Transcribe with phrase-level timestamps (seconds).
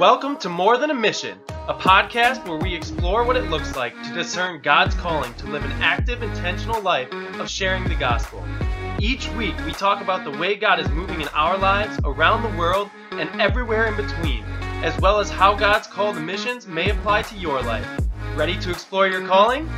[0.00, 3.92] Welcome to More Than a Mission, a podcast where we explore what it looks like
[4.04, 8.42] to discern God's calling to live an active, intentional life of sharing the gospel.
[8.98, 12.58] Each week, we talk about the way God is moving in our lives, around the
[12.58, 14.42] world, and everywhere in between,
[14.82, 17.86] as well as how God's call to missions may apply to your life.
[18.34, 19.68] Ready to explore your calling?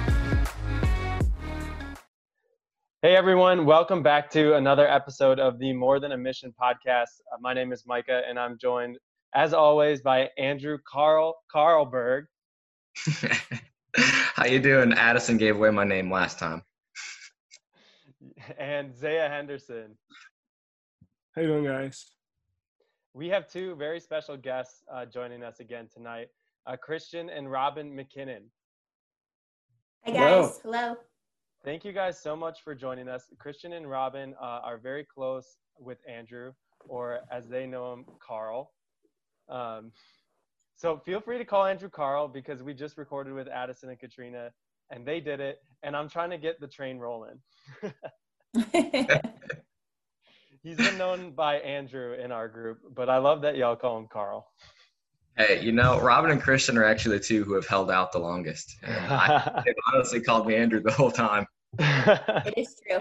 [3.03, 7.19] Hey everyone, welcome back to another episode of the More Than a Mission podcast.
[7.33, 8.99] Uh, my name is Micah and I'm joined
[9.35, 12.27] as always by Andrew Carl Carlberg.
[13.97, 14.93] How you doing?
[14.93, 16.63] Addison gave away my name last time.
[18.59, 19.97] and Zaya Henderson.
[21.35, 22.13] How you doing guys?
[23.15, 26.29] We have two very special guests uh, joining us again tonight,
[26.67, 28.45] uh, Christian and Robin MacKinnon.
[30.05, 30.79] Hi guys, hello.
[30.79, 30.97] hello.
[31.65, 33.27] Thank you guys so much for joining us.
[33.39, 36.53] Christian and Robin uh, are very close with Andrew,
[36.89, 38.73] or as they know him, Carl.
[39.49, 39.93] Um,
[40.77, 44.51] so feel free to call Andrew Carl because we just recorded with Addison and Katrina,
[44.91, 45.59] and they did it.
[45.83, 47.39] And I'm trying to get the train rolling.
[50.63, 54.09] He's been known by Andrew in our group, but I love that y'all call him
[54.13, 54.47] Carl.
[55.37, 58.19] Hey, you know, Robin and Christian are actually the two who have held out the
[58.19, 58.77] longest.
[58.85, 61.47] I, they've honestly called me Andrew the whole time.
[61.79, 63.01] it is true.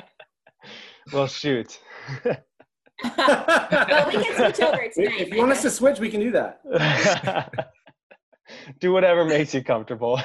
[1.12, 1.80] Well, shoot.
[3.04, 5.22] Well, we can switch over tonight.
[5.22, 7.68] If you want us to switch, we can do that.
[8.80, 10.20] do whatever makes you comfortable.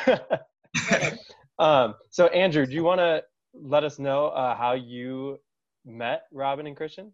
[1.58, 3.22] um, so, Andrew, do you want to
[3.54, 5.38] let us know uh, how you
[5.84, 7.12] met Robin and Christian?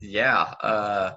[0.00, 0.54] Yeah.
[0.62, 1.14] Uh,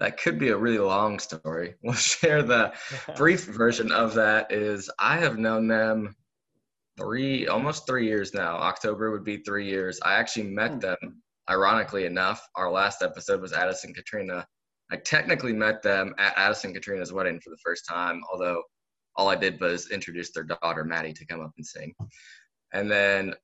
[0.00, 1.74] that could be a really long story.
[1.82, 2.72] We'll share the
[3.16, 6.14] brief version of that is I have known them
[6.98, 8.56] three almost three years now.
[8.56, 9.98] October would be three years.
[10.02, 10.78] I actually met hmm.
[10.80, 14.46] them ironically enough, our last episode was Addison Katrina.
[14.90, 18.62] I technically met them at Addison Katrina's wedding for the first time, although
[19.16, 21.94] all I did was introduce their daughter Maddie to come up and sing.
[22.72, 23.34] And then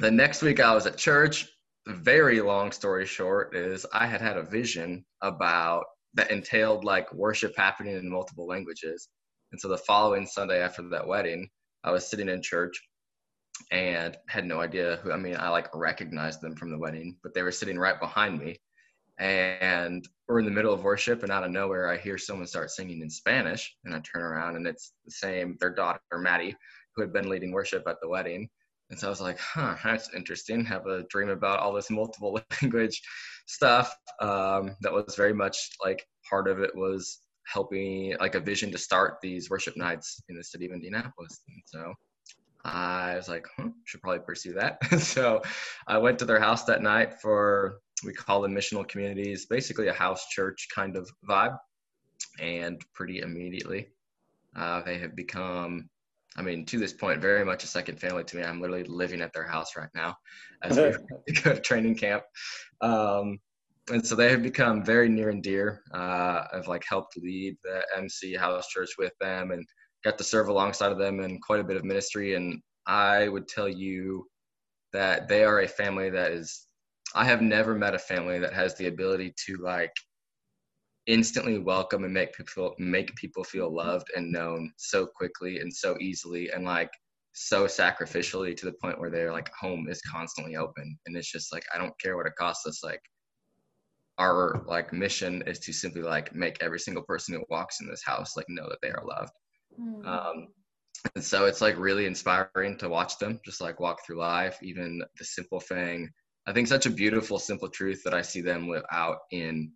[0.00, 1.48] the next week I was at church
[1.88, 5.84] very long story short is I had had a vision about
[6.14, 9.08] that entailed like worship happening in multiple languages.
[9.52, 11.48] And so the following Sunday after that wedding,
[11.84, 12.78] I was sitting in church
[13.70, 17.34] and had no idea who, I mean, I like recognized them from the wedding, but
[17.34, 18.56] they were sitting right behind me.
[19.18, 22.70] And we're in the middle of worship, and out of nowhere, I hear someone start
[22.70, 23.74] singing in Spanish.
[23.84, 26.54] And I turn around, and it's the same, their daughter, Maddie,
[26.94, 28.48] who had been leading worship at the wedding.
[28.90, 30.64] And so I was like, huh, that's interesting.
[30.64, 33.02] Have a dream about all this multiple language
[33.46, 33.94] stuff.
[34.20, 38.78] Um, that was very much like part of it was helping, like a vision to
[38.78, 41.40] start these worship nights in the city of Indianapolis.
[41.48, 41.94] And so
[42.74, 44.78] I was like, hmm, should probably pursue that.
[45.00, 45.42] so
[45.86, 49.92] I went to their house that night for, we call them missional communities, basically a
[49.92, 51.56] house church kind of vibe.
[52.40, 53.88] And pretty immediately,
[54.56, 55.88] uh, they have become
[56.36, 58.44] I mean, to this point, very much a second family to me.
[58.44, 60.14] I'm literally living at their house right now
[60.62, 62.22] as we go to training camp.
[62.80, 63.38] Um,
[63.90, 65.82] and so they have become very near and dear.
[65.92, 69.66] Uh, I've like helped lead the MC House Church with them and
[70.04, 72.34] got to serve alongside of them in quite a bit of ministry.
[72.34, 74.26] And I would tell you
[74.92, 76.66] that they are a family that is,
[77.14, 79.92] I have never met a family that has the ability to like
[81.06, 85.96] instantly welcome and make people make people feel loved and known so quickly and so
[86.00, 86.90] easily and like
[87.32, 90.98] so sacrificially to the point where they're like home is constantly open.
[91.06, 92.84] And it's just like i don't care what it costs us.
[92.84, 93.00] Like
[94.18, 98.02] our like mission is to simply like make every single person who walks in this
[98.04, 99.32] house like know that they are loved
[99.78, 100.06] mm.
[100.06, 100.48] um
[101.14, 105.02] and so it's like really inspiring to watch them just like walk through life even
[105.18, 106.10] the simple thing
[106.46, 109.70] i think such a beautiful simple truth that i see them live out in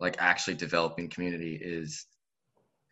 [0.00, 2.06] like actually developing community is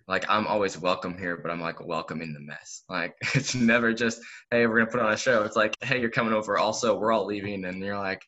[0.08, 2.82] like I'm always welcome here, but I'm like welcome in the mess.
[2.88, 5.42] Like it's never just, hey, we're gonna put on a show.
[5.44, 6.58] It's like, hey, you're coming over.
[6.58, 8.22] Also, we're all leaving, and you're like,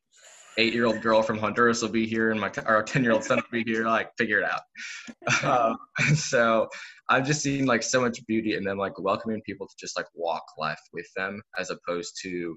[0.59, 3.25] eight year old girl from Honduras will be here, and my our ten year old
[3.25, 3.85] son will be here.
[3.85, 5.43] Like figure it out.
[6.01, 6.69] um, so
[7.09, 10.07] I've just seen like so much beauty and then like welcoming people to just like
[10.15, 12.57] walk life with them, as opposed to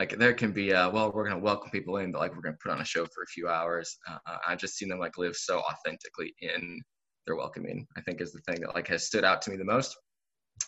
[0.00, 2.40] like there can be a well we're going to welcome people in but like we're
[2.40, 4.98] going to put on a show for a few hours uh, i've just seen them
[4.98, 6.80] like live so authentically in
[7.26, 9.64] their welcoming i think is the thing that like has stood out to me the
[9.64, 9.94] most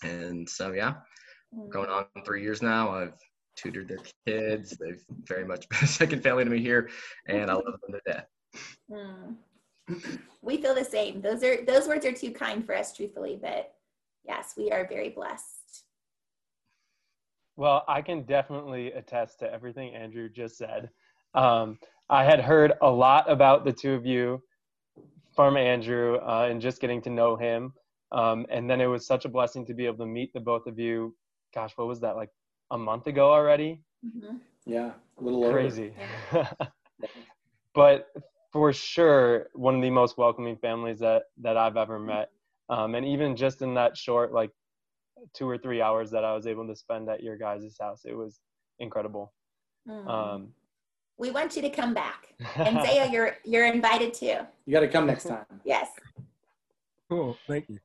[0.03, 0.95] and so yeah
[1.71, 3.15] going on three years now i've
[3.57, 6.91] tutored their kids they've very much been a second family to me here
[7.29, 8.27] and i love them to death
[8.91, 9.37] mm.
[10.43, 13.73] we feel the same those are those words are too kind for us truthfully but
[14.27, 15.63] yes we are very blessed
[17.57, 20.89] well, I can definitely attest to everything Andrew just said.
[21.35, 21.79] Um,
[22.09, 24.43] I had heard a lot about the two of you
[25.35, 27.73] from Andrew uh, and just getting to know him.
[28.11, 30.67] Um, and then it was such a blessing to be able to meet the both
[30.67, 31.15] of you.
[31.55, 32.31] Gosh, what was that like
[32.73, 33.81] a month ago already?
[34.05, 34.41] Mhm.
[34.65, 35.53] Yeah, a little over.
[35.53, 35.95] Crazy.
[37.75, 38.09] but
[38.51, 42.31] for sure, one of the most welcoming families that that I've ever met.
[42.69, 44.51] Um, and even just in that short like
[45.35, 48.15] two or three hours that I was able to spend at your guys' house, it
[48.17, 48.41] was
[48.79, 49.33] incredible.
[49.87, 50.09] Mhm.
[50.09, 50.55] Um,
[51.19, 52.35] we want you to come back.
[52.57, 54.39] And Zaya, you're you're invited too.
[54.65, 55.45] You got to come next time.
[55.65, 55.91] Yes.
[57.11, 57.37] Cool.
[57.47, 57.79] Thank you.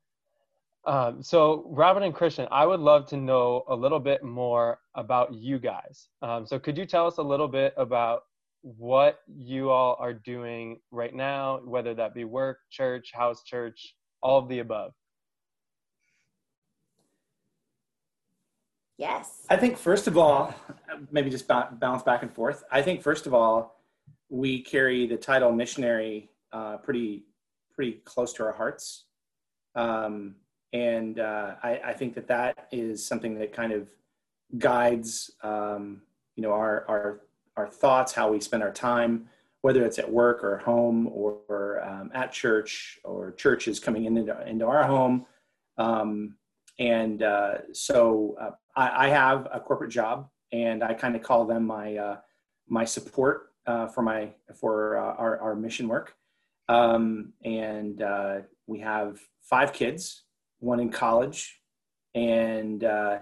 [0.88, 5.34] Um, so, Robin and Christian, I would love to know a little bit more about
[5.34, 6.07] you guys.
[6.22, 8.22] Um, so, could you tell us a little bit about
[8.62, 14.39] what you all are doing right now, whether that be work, church, house church, all
[14.39, 14.94] of the above?
[18.98, 19.45] Yes.
[19.50, 20.56] I think first of all,
[21.12, 22.63] maybe just ba- bounce back and forth.
[22.72, 23.84] I think first of all,
[24.30, 27.25] we carry the title missionary uh, pretty
[27.74, 29.06] pretty close to our hearts,
[29.75, 30.36] um,
[30.77, 33.89] and uh, I, I think that that is something that kind of
[34.57, 36.01] guides um,
[36.35, 37.21] you know our our
[37.57, 39.27] our thoughts, how we spend our time,
[39.62, 44.47] whether it's at work or home or, or um, at church or churches coming into
[44.47, 45.25] into our home.
[45.77, 46.35] Um,
[46.79, 51.45] and uh, so uh, I, I have a corporate job, and I kind of call
[51.45, 52.18] them my uh,
[52.68, 56.15] my support uh, for my for uh, our, our mission work.
[56.69, 58.03] Um, and
[58.68, 60.26] we have five kids,
[60.59, 61.59] one in college,
[62.15, 63.19] and uh,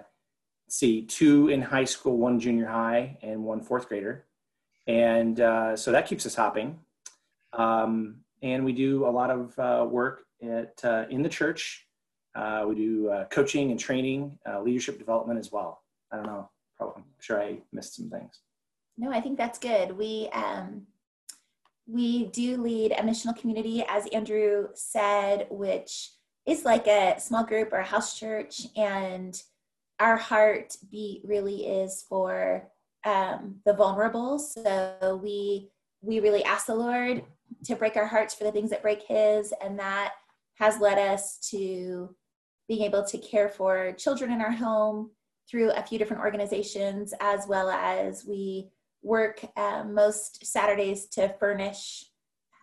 [0.69, 4.25] see two in high school, one junior high, and one fourth grader.
[4.87, 6.79] And uh, so that keeps us hopping.
[7.53, 11.87] Um, and we do a lot of uh, work at uh, in the church.
[12.35, 15.81] Uh, we do uh, coaching and training, leadership development as well.
[16.11, 16.49] I don't know.
[16.77, 18.41] Probably, I'm sure I missed some things.
[18.97, 19.97] No, I think that's good.
[19.97, 20.85] We um,
[21.87, 26.11] we do lead a missional community, as Andrew said, which
[26.45, 29.41] is like a small group or a house church, and
[29.99, 32.69] our heart beat really is for
[33.05, 34.39] um, the vulnerable.
[34.39, 35.69] So we
[36.01, 37.23] we really ask the Lord
[37.63, 40.13] to break our hearts for the things that break His, and that
[40.55, 42.15] has led us to
[42.67, 45.11] being able to care for children in our home
[45.49, 48.69] through a few different organizations, as well as we
[49.03, 52.05] work um, most Saturdays to furnish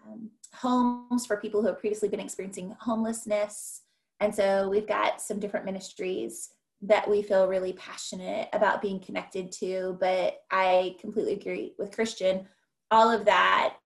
[0.05, 3.83] um, homes for people who have previously been experiencing homelessness.
[4.21, 6.51] And so we've got some different ministries
[6.83, 9.97] that we feel really passionate about being connected to.
[10.01, 12.47] But I completely agree with Christian.
[12.91, 13.77] All of that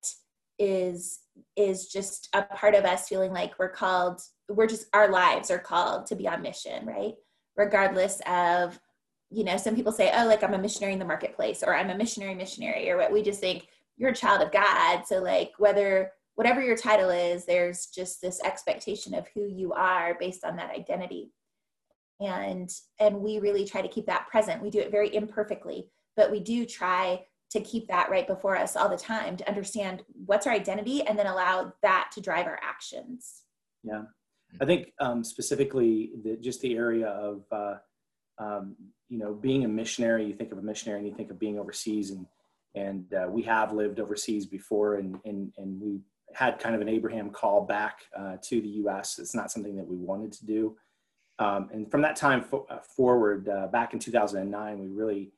[0.58, 1.20] is
[1.56, 5.58] is just a part of us feeling like we're called we're just our lives are
[5.58, 7.14] called to be on mission right
[7.56, 8.78] regardless of
[9.30, 11.90] you know some people say oh like i'm a missionary in the marketplace or i'm
[11.90, 13.68] a missionary missionary or what we just think
[13.98, 18.40] you're a child of god so like whether whatever your title is there's just this
[18.42, 21.32] expectation of who you are based on that identity.
[22.20, 24.62] And and we really try to keep that present.
[24.62, 28.74] We do it very imperfectly but we do try to keep that right before us
[28.74, 32.58] all the time to understand what's our identity and then allow that to drive our
[32.62, 33.42] actions.
[33.84, 34.02] Yeah,
[34.60, 37.74] I think um, specifically the, just the area of uh,
[38.38, 38.74] um,
[39.08, 40.26] you know being a missionary.
[40.26, 42.26] You think of a missionary and you think of being overseas, and
[42.74, 46.00] and uh, we have lived overseas before, and and and we
[46.36, 49.18] had kind of an Abraham call back uh, to the U.S.
[49.18, 50.76] It's not something that we wanted to do,
[51.38, 55.32] um, and from that time uh, forward, uh, back in 2009, we really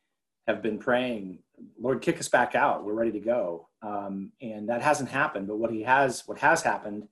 [0.46, 1.40] have been praying,
[1.78, 2.84] Lord, kick us back out.
[2.84, 5.48] We're ready to go, um, and that hasn't happened.
[5.48, 7.08] But what he has, what has happened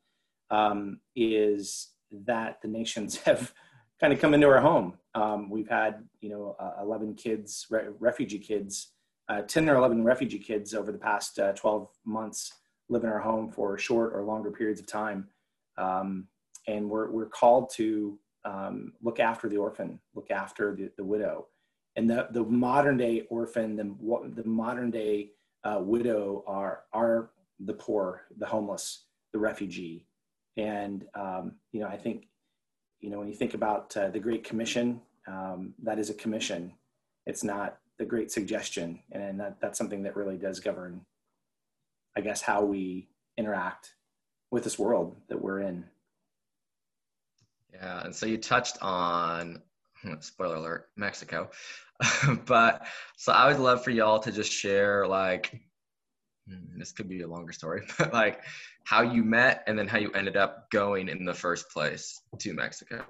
[0.51, 1.91] um, is
[2.25, 3.53] that the nations have
[4.01, 4.95] kind of come into our home.
[5.15, 8.93] Um, we've had, you know, uh, 11 kids, re- refugee kids,
[9.29, 12.53] uh, 10 or 11 refugee kids over the past uh, 12 months
[12.89, 15.29] live in our home for short or longer periods of time.
[15.77, 16.29] Um,
[16.69, 21.47] and we're, we're called to um, look after the orphan, look after the, the widow.
[21.97, 23.95] And the, the modern day orphan, the,
[24.35, 25.31] the modern day
[25.65, 30.07] uh, widow are, are the poor, the homeless, the refugee,
[30.57, 32.27] and um, you know i think
[33.01, 36.73] you know when you think about uh, the great commission um, that is a commission
[37.27, 41.01] it's not the great suggestion and that, that's something that really does govern
[42.17, 43.95] i guess how we interact
[44.51, 45.85] with this world that we're in
[47.75, 49.63] Yeah, and so you touched on
[50.21, 51.51] spoiler alert, Mexico.
[52.47, 55.61] but so I would love for y'all to just share like
[56.49, 58.43] hmm, this could be a longer story, but like
[58.85, 62.53] how you met and then how you ended up going in the first place to
[62.53, 63.05] Mexico.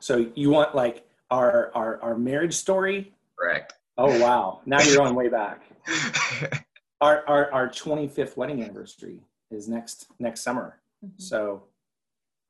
[0.00, 3.74] so you want like our our, our marriage story Correct.
[3.96, 5.62] oh wow now you're going way back
[7.00, 10.80] our, our our 25th wedding anniversary is next next summer.
[11.04, 11.20] Mhm.
[11.20, 11.62] So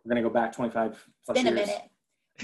[0.04, 1.82] we're gonna go back 25 plus been a minute.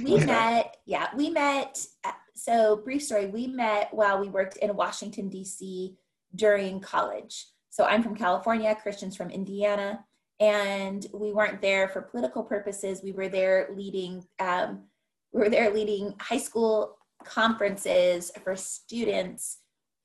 [0.03, 1.87] We met, yeah, we met.
[2.03, 5.95] uh, So, brief story we met while we worked in Washington, D.C.
[6.35, 7.47] during college.
[7.71, 10.05] So, I'm from California, Christian's from Indiana,
[10.41, 13.05] and we weren't there for political purposes.
[13.05, 14.83] We were there leading, um,
[15.33, 19.59] we were there leading high school conferences for students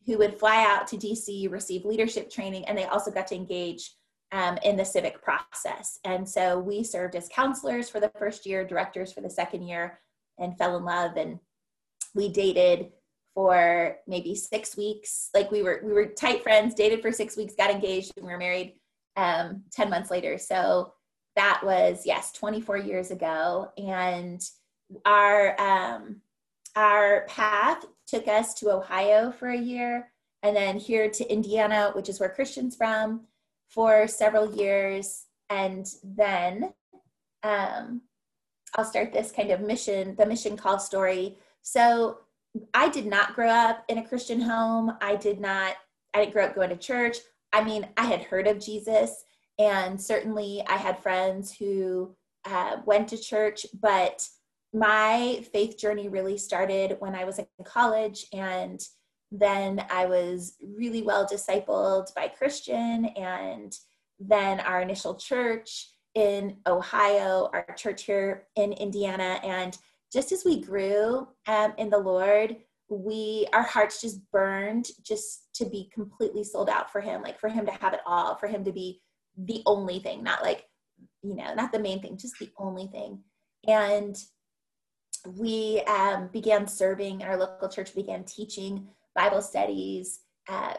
[0.09, 3.93] who would fly out to DC, receive leadership training, and they also got to engage
[4.31, 5.99] um, in the civic process.
[6.03, 9.99] And so we served as counselors for the first year, directors for the second year,
[10.39, 11.15] and fell in love.
[11.15, 11.37] And
[12.15, 12.91] we dated
[13.35, 15.29] for maybe six weeks.
[15.35, 18.31] Like we were we were tight friends, dated for six weeks, got engaged, and we
[18.31, 18.79] were married
[19.15, 20.39] um, ten months later.
[20.39, 20.93] So
[21.35, 24.41] that was yes, 24 years ago, and
[25.05, 26.21] our um,
[26.75, 30.11] our path took us to Ohio for a year,
[30.43, 33.21] and then here to Indiana, which is where Christian's from
[33.69, 35.25] for several years.
[35.49, 36.73] And then
[37.43, 38.01] um,
[38.75, 41.37] i'll start this kind of mission the mission call story.
[41.61, 42.19] So
[42.73, 44.97] i did not grow up in a christian home.
[45.01, 45.75] I did not
[46.13, 47.17] i didn't grow up going to church.
[47.53, 49.23] I mean i had heard of jesus
[49.57, 54.27] and certainly i had friends who uh, went to church but
[54.73, 58.79] my faith journey really started when i was in college and
[59.31, 63.73] then I was really well discipled by Christian, and
[64.19, 69.77] then our initial church in Ohio, our church here in Indiana, and
[70.11, 72.57] just as we grew um, in the Lord,
[72.89, 77.49] we our hearts just burned just to be completely sold out for Him, like for
[77.49, 78.99] Him to have it all, for Him to be
[79.38, 80.65] the only thing, not like
[81.21, 83.19] you know, not the main thing, just the only thing,
[83.67, 84.17] and
[85.25, 90.73] we um, began serving in our local church began teaching Bible studies, uh,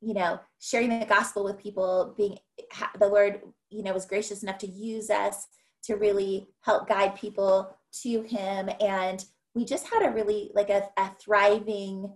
[0.00, 2.38] you know, sharing the gospel with people, being
[2.98, 5.46] the Lord, you know, was gracious enough to use us
[5.84, 8.70] to really help guide people to Him.
[8.80, 12.12] And we just had a really, like a, a thriving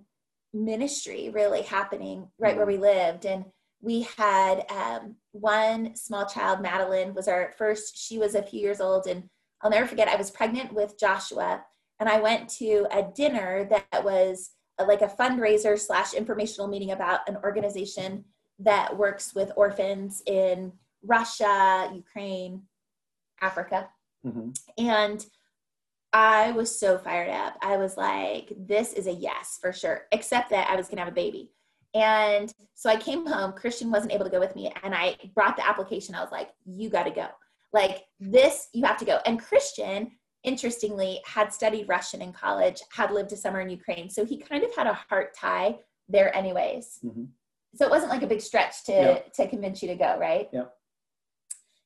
[0.52, 3.26] ministry really happening right where we lived.
[3.26, 3.44] And
[3.80, 8.80] we had um, one small child, Madeline, was our first, she was a few years
[8.80, 9.06] old.
[9.06, 9.28] And
[9.62, 11.64] I'll never forget, I was pregnant with Joshua.
[12.00, 17.28] And I went to a dinner that was like a fundraiser slash informational meeting about
[17.28, 18.24] an organization
[18.60, 20.72] that works with orphans in
[21.02, 22.62] Russia, Ukraine,
[23.40, 23.88] Africa.
[24.24, 24.56] Mhm.
[24.78, 25.26] And
[26.12, 27.56] I was so fired up.
[27.60, 31.04] I was like, this is a yes for sure, except that I was going to
[31.04, 31.52] have a baby.
[31.94, 33.52] And so I came home.
[33.52, 34.72] Christian wasn't able to go with me.
[34.82, 36.14] And I brought the application.
[36.14, 37.28] I was like, you got to go.
[37.72, 39.18] Like, this, you have to go.
[39.26, 40.12] And Christian,
[40.44, 44.08] interestingly, had studied Russian in college, had lived a summer in Ukraine.
[44.08, 47.00] So he kind of had a heart tie there, anyways.
[47.04, 47.28] Mhm.
[47.74, 49.18] So it wasn't like a big stretch to, Yeah.
[49.34, 50.48] to convince you to go, right?
[50.52, 50.66] Yeah.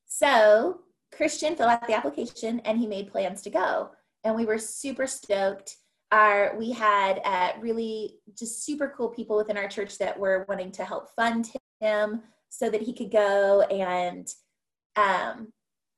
[0.06, 3.90] So Christian filled out the application and he made plans to go.
[4.24, 5.76] And we were super stoked.
[6.12, 10.70] Our, we had uh, really just super cool people within our church that were wanting
[10.72, 13.62] to help fund him so that he could go.
[13.62, 14.28] And
[14.96, 15.52] um,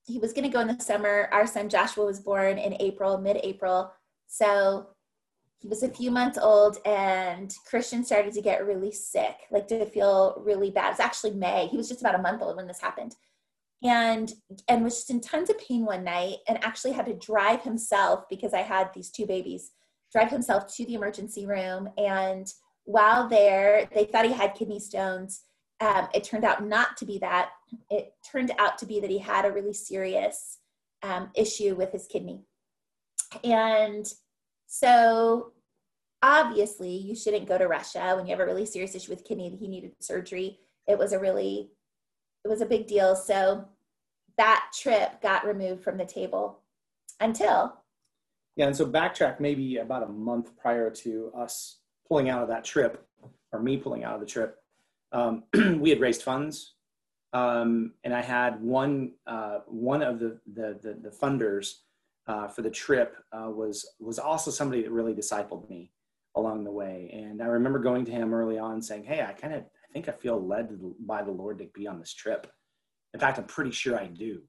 [0.07, 1.29] he was going to go in the summer.
[1.33, 3.93] Our son Joshua was born in April, mid April.
[4.27, 4.89] So
[5.65, 9.87] he was a few months old and Christian started to get really sick, like to
[9.87, 10.89] feel really bad.
[10.89, 11.69] It was actually May.
[11.69, 13.17] He was just about a month old when this happened.
[13.83, 14.33] And
[14.69, 18.25] and was just in tons of pain one night and actually had to drive himself
[18.29, 19.71] because I had these two babies,
[20.13, 21.89] drive himself to the emergency room.
[21.97, 22.47] And
[22.85, 25.45] while there, they thought he had kidney stones.
[25.81, 27.51] Um, it turned out not to be that.
[27.91, 30.59] It turned out to be that he had a really serious
[31.03, 32.43] um, issue with his kidney.
[33.43, 34.07] And
[34.67, 35.53] so
[36.23, 39.55] obviously you shouldn't go to Russia when you have a really serious issue with kidney.
[39.57, 40.59] He needed surgery.
[40.87, 41.71] It was a really,
[42.45, 43.15] it was a big deal.
[43.15, 43.67] So
[44.39, 46.61] that trip got removed from the table
[47.21, 47.81] until
[48.57, 51.79] Yeah, and so backtrack maybe about a month prior to us
[52.09, 53.07] pulling out of that trip,
[53.53, 54.57] or me pulling out of the trip.
[55.13, 55.45] Um,
[55.81, 56.74] we had raised funds,
[57.35, 61.81] um, and I had one uh, one of the the the, the funders
[62.27, 65.93] uh, for the trip uh, was was also somebody that really discipled me
[66.37, 67.11] along the way.
[67.13, 70.09] And I remember going to him early on, saying, "Hey, I kind of I think
[70.09, 72.47] I feel led by the Lord to be on this trip.
[73.13, 74.43] In fact, I'm pretty sure I do."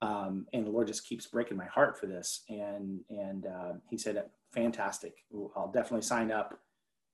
[0.00, 2.44] um, and the Lord just keeps breaking my heart for this.
[2.48, 4.22] And and uh, He said,
[4.54, 5.14] "Fantastic!
[5.56, 6.58] I'll definitely sign up.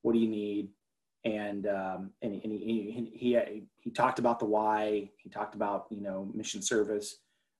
[0.02, 0.68] What do you need?"
[1.24, 5.10] And um, and, and he, he, he he talked about the why.
[5.16, 7.16] He talked about you know mission service.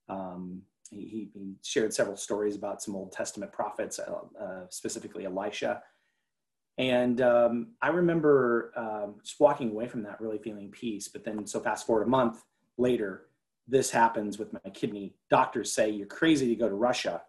[0.07, 5.81] Um, he, he shared several stories about some Old Testament prophets, uh, uh, specifically Elisha.
[6.77, 11.07] And um, I remember um, just walking away from that really feeling peace.
[11.07, 12.43] But then, so fast forward a month,
[12.77, 13.27] later,
[13.67, 15.15] this happens with my kidney.
[15.29, 17.21] Doctors say you're crazy to go to Russia.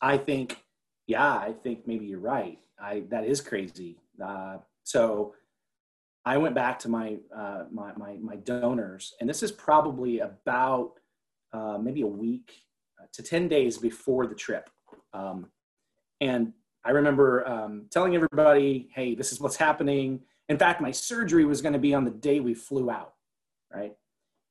[0.00, 0.62] I think,
[1.06, 2.58] yeah, I think maybe you're right.
[2.78, 3.96] I that is crazy.
[4.22, 5.34] Uh, so
[6.24, 10.92] I went back to my, uh, my, my my donors, and this is probably about
[11.52, 12.62] uh, maybe a week
[13.12, 14.70] to ten days before the trip.
[15.12, 15.48] Um,
[16.20, 16.52] and
[16.84, 21.60] I remember um, telling everybody, "Hey, this is what's happening." In fact, my surgery was
[21.60, 23.14] going to be on the day we flew out,
[23.74, 23.94] right?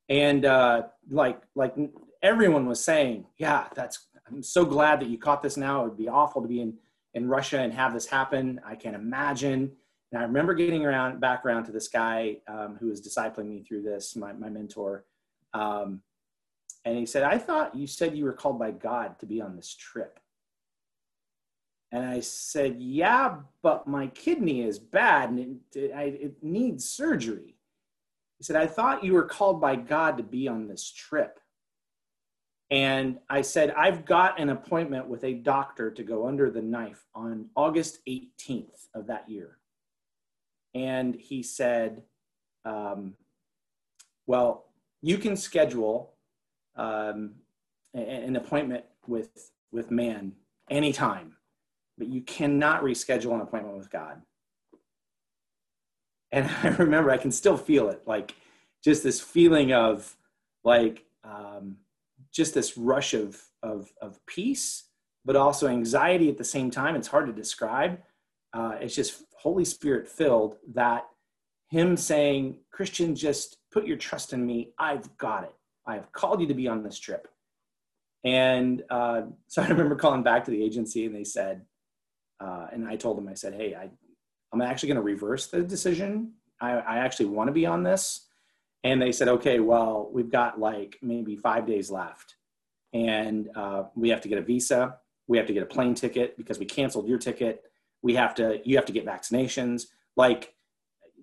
[0.10, 1.76] And uh, like like
[2.22, 5.82] everyone was saying, "Yeah, that's I'm so glad that you caught this now.
[5.82, 6.74] It would be awful to be in,
[7.14, 8.60] in Russia and have this happen.
[8.66, 9.72] I can't imagine.
[10.16, 13.62] And I remember getting around back around to this guy um, who was discipling me
[13.62, 15.04] through this, my, my mentor.
[15.54, 16.04] Um,
[16.86, 19.58] and he said, I thought you said you were called by God to be on
[19.58, 20.22] this trip.
[21.92, 27.58] And I said, Yeah, but my kidney is bad and it, it, it needs surgery.
[28.38, 31.42] He said, I thought you were called by God to be on this trip.
[32.72, 37.06] And I said, I've got an appointment with a doctor to go under the knife
[37.14, 39.58] on August 18th of that year.
[40.76, 42.04] And he said,
[42.66, 43.16] um,
[44.28, 44.66] Well,
[45.02, 46.14] you can schedule
[46.76, 47.36] um,
[47.94, 50.34] an appointment with, with man
[50.70, 51.38] anytime,
[51.98, 54.22] but you cannot reschedule an appointment with God.
[56.32, 58.36] And I remember I can still feel it like
[58.84, 60.16] just this feeling of
[60.64, 61.78] like, um,
[62.34, 64.84] just this rush of, of, of peace,
[65.24, 66.96] but also anxiety at the same time.
[66.96, 68.00] It's hard to describe.
[68.54, 71.06] Uh, it's just Holy Spirit filled that
[71.70, 74.72] Him saying, Christian, just put your trust in me.
[74.80, 75.54] I've got it.
[75.86, 77.28] I have called you to be on this trip.
[78.24, 81.62] And uh, so I remember calling back to the agency and they said,
[82.40, 83.92] uh, and I told them, I said, hey, I,
[84.52, 86.32] I'm actually going to reverse the decision.
[86.60, 88.26] I, I actually want to be on this.
[88.84, 92.34] And they said, okay, well, we've got like maybe five days left.
[92.94, 94.98] And uh, we have to get a visa.
[95.28, 97.64] We have to get a plane ticket because we canceled your ticket.
[98.06, 99.88] We have to, you have to get vaccinations.
[100.16, 100.54] Like,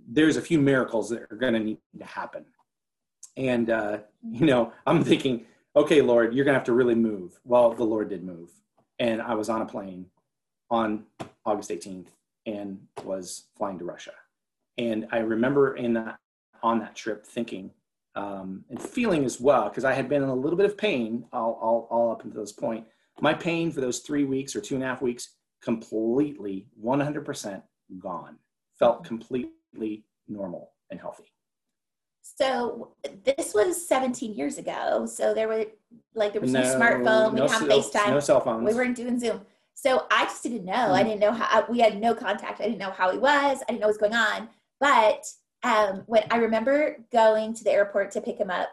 [0.09, 2.45] there's a few miracles that are going to need to happen.
[3.37, 7.39] And, uh, you know, I'm thinking, okay, Lord, you're going to have to really move.
[7.45, 8.51] Well, the Lord did move.
[8.99, 10.07] And I was on a plane
[10.73, 11.05] on
[11.47, 12.09] August 18th
[12.47, 14.15] and was flying to Russia.
[14.77, 16.19] And I remember in that
[16.65, 17.71] on that trip thinking
[18.17, 21.27] um, and feeling as well, because I had been in a little bit of pain
[21.33, 22.85] all, all, all up until this point.
[23.21, 25.29] My pain for those three weeks or two and a half weeks
[25.63, 27.63] completely 100%
[27.99, 28.37] gone.
[28.79, 31.33] Felt completely normal and healthy.
[32.23, 32.95] So
[33.25, 35.07] this was 17 years ago.
[35.07, 35.67] So there were
[36.15, 37.33] like there was no, no smartphone.
[37.33, 38.11] We no, didn't have FaceTime.
[38.11, 38.67] No cell phones.
[38.67, 39.43] We weren't doing Zoom.
[39.75, 40.73] So I just didn't know.
[40.73, 40.93] Mm.
[40.93, 41.67] I didn't know how.
[41.69, 42.61] We had no contact.
[42.61, 43.59] I didn't know how he was.
[43.63, 44.49] I didn't know what was going on.
[44.81, 45.25] But
[45.63, 48.69] um, when I remember going to the airport to pick him up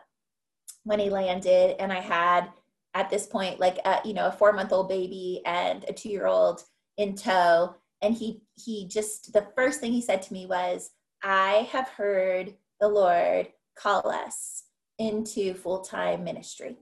[0.84, 2.49] when he landed, and I had
[2.93, 6.10] at this point like a, you know a four month old baby and a two
[6.10, 6.63] year old
[6.99, 10.91] in tow, and he he just the first thing he said to me was,
[11.23, 14.65] "I have heard the Lord call us
[14.99, 16.77] into full time ministry,"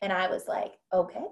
[0.00, 1.24] and I was like, "Okay."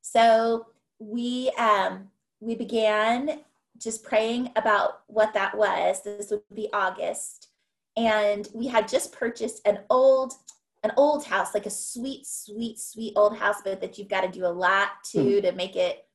[0.00, 0.66] So
[0.98, 3.42] we um, we began
[3.78, 6.02] just praying about what that was.
[6.02, 7.48] This would be August
[7.96, 10.34] and we had just purchased an old
[10.82, 14.28] an old house like a sweet sweet sweet old house but that you've got to
[14.28, 15.42] do a lot to mm.
[15.42, 16.06] to make it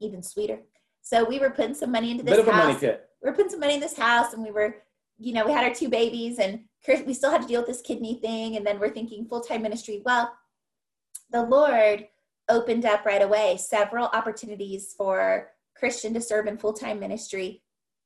[0.00, 0.58] even sweeter
[1.04, 2.80] so we were putting some money into this Bit house.
[2.80, 2.88] we
[3.22, 4.76] were putting some money in this house and we were
[5.18, 6.60] you know we had our two babies and
[7.06, 8.56] we still had to deal with this kidney thing.
[8.56, 10.02] And then we're thinking full-time ministry.
[10.04, 10.34] Well
[11.30, 12.08] the lord
[12.48, 17.62] opened up right away several opportunities for christian to serve in full-time ministry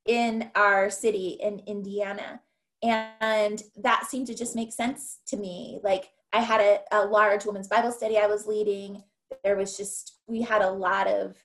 [0.07, 2.41] in our city in indiana.
[2.83, 5.79] And that seemed to just make sense to me.
[5.85, 9.05] Like i had a, a large women's bible study i was leading.
[9.45, 11.37] There was just we had a lot of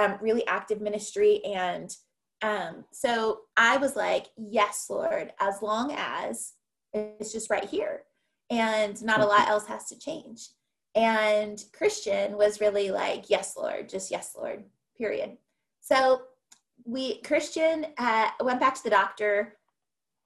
[0.00, 1.96] um, really active ministry and
[2.42, 6.52] um, so i was like yes lord as long as
[6.92, 8.02] it's just right here
[8.50, 10.48] and not a lot else has to change
[10.94, 14.64] and christian was really like yes lord just yes lord
[14.96, 15.36] period
[15.80, 16.22] so
[16.84, 19.54] we christian uh, went back to the doctor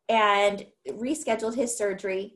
[0.08, 2.34] and rescheduled his surgery.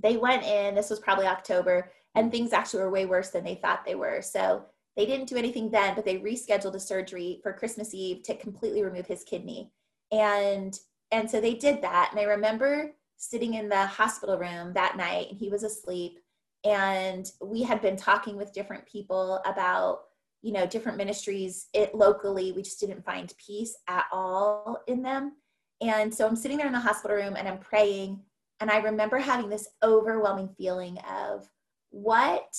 [0.00, 3.56] They went in, this was probably October, and things actually were way worse than they
[3.56, 4.22] thought they were.
[4.22, 4.64] So
[4.96, 8.82] they didn't do anything then, but they rescheduled a surgery for Christmas Eve to completely
[8.82, 9.70] remove his kidney.
[10.10, 10.78] And
[11.12, 12.08] and so they did that.
[12.10, 16.18] And I remember sitting in the hospital room that night and he was asleep.
[16.64, 20.00] And we had been talking with different people about,
[20.42, 22.52] you know, different ministries it locally.
[22.52, 25.32] We just didn't find peace at all in them.
[25.80, 28.20] And so I'm sitting there in the hospital room and I'm praying
[28.60, 31.48] And I remember having this overwhelming feeling of
[31.90, 32.56] what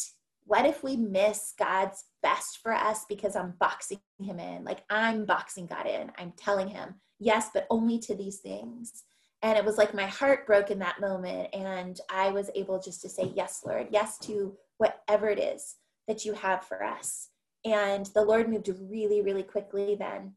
[0.47, 4.63] what if we miss God's best for us because I'm boxing him in?
[4.63, 6.11] Like I'm boxing God in.
[6.17, 9.03] I'm telling him, yes, but only to these things.
[9.43, 11.49] And it was like my heart broke in that moment.
[11.53, 15.75] And I was able just to say, yes, Lord, yes to whatever it is
[16.07, 17.29] that you have for us.
[17.65, 20.33] And the Lord moved really, really quickly then.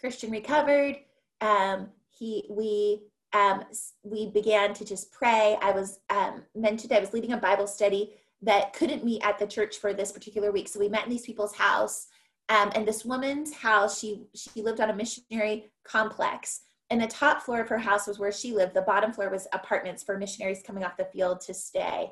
[0.00, 0.96] Christian recovered.
[1.42, 3.02] Um, he, we,
[3.34, 3.64] um,
[4.02, 5.58] we began to just pray.
[5.60, 9.46] I was um, mentioned, I was leading a Bible study that couldn't meet at the
[9.46, 10.68] church for this particular week.
[10.68, 12.06] So we met in these people's house.
[12.48, 16.62] Um, and this woman's house, she she lived on a missionary complex.
[16.90, 18.74] And the top floor of her house was where she lived.
[18.74, 22.10] The bottom floor was apartments for missionaries coming off the field to stay.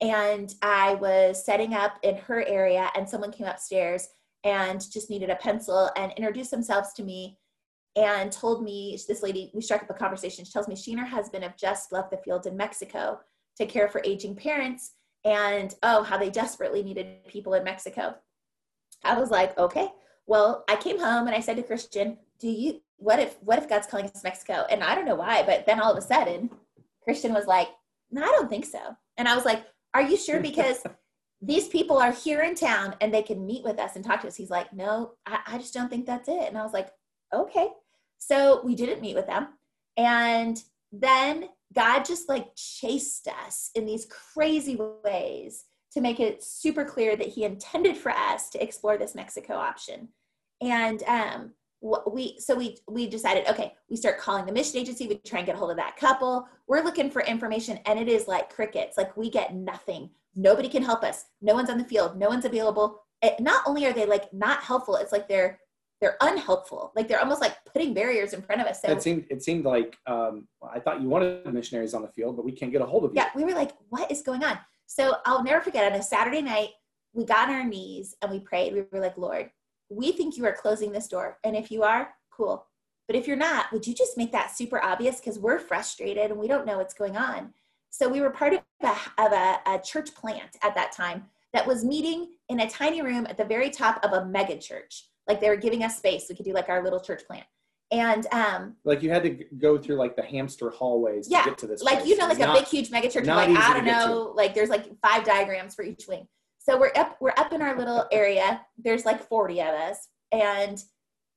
[0.00, 4.08] And I was setting up in her area, and someone came upstairs
[4.44, 7.38] and just needed a pencil and introduced themselves to me
[7.96, 10.44] and told me this lady, we struck up a conversation.
[10.44, 13.20] She tells me she and her husband have just left the field in Mexico
[13.56, 14.92] to care for aging parents
[15.26, 18.14] and oh, how they desperately needed people in Mexico.
[19.04, 19.88] I was like, okay.
[20.26, 23.68] Well, I came home and I said to Christian, do you what if what if
[23.68, 24.64] God's calling us to Mexico?
[24.70, 26.48] And I don't know why, but then all of a sudden,
[27.02, 27.68] Christian was like,
[28.10, 28.96] no, I don't think so.
[29.16, 30.40] And I was like, are you sure?
[30.40, 30.82] Because
[31.42, 34.28] these people are here in town and they can meet with us and talk to
[34.28, 34.36] us.
[34.36, 36.48] He's like, no, I, I just don't think that's it.
[36.48, 36.88] And I was like,
[37.34, 37.68] okay.
[38.18, 39.48] So we didn't meet with them.
[39.96, 40.62] And
[40.92, 47.16] then God just like chased us in these crazy ways to make it super clear
[47.16, 50.08] that He intended for us to explore this Mexico option.
[50.62, 51.52] And um,
[52.10, 55.46] we so we we decided okay we start calling the mission agency we try and
[55.46, 56.48] get a hold of that couple.
[56.66, 58.96] We're looking for information and it is like crickets.
[58.96, 60.10] Like we get nothing.
[60.34, 61.26] Nobody can help us.
[61.42, 62.16] No one's on the field.
[62.16, 63.02] No one's available.
[63.22, 65.58] It, not only are they like not helpful it's like they're
[66.00, 66.92] they're unhelpful.
[66.94, 68.82] Like they're almost like putting barriers in front of us.
[68.82, 72.36] So it seemed it seemed like um, I thought you wanted missionaries on the field,
[72.36, 73.16] but we can't get a hold of you.
[73.16, 74.58] Yeah, we were like, what is going on?
[74.86, 75.90] So I'll never forget.
[75.90, 76.70] On a Saturday night,
[77.12, 78.74] we got on our knees and we prayed.
[78.74, 79.50] We were like, Lord,
[79.88, 82.66] we think you are closing this door, and if you are, cool.
[83.06, 85.20] But if you're not, would you just make that super obvious?
[85.20, 87.54] Because we're frustrated and we don't know what's going on.
[87.90, 88.88] So we were part of a,
[89.22, 93.26] of a, a church plant at that time that was meeting in a tiny room
[93.30, 96.26] at the very top of a mega church like they were giving us space.
[96.28, 97.44] We could do like our little church plant.
[97.92, 101.58] And um like you had to go through like the hamster hallways yeah, to get
[101.58, 101.82] to this.
[101.82, 102.08] Like place.
[102.08, 103.26] you know, like not, a big huge mega church.
[103.26, 106.26] Like I don't know, like there's like five diagrams for each wing.
[106.58, 108.62] So we're up we're up in our little area.
[108.76, 110.08] There's like 40 of us.
[110.32, 110.82] And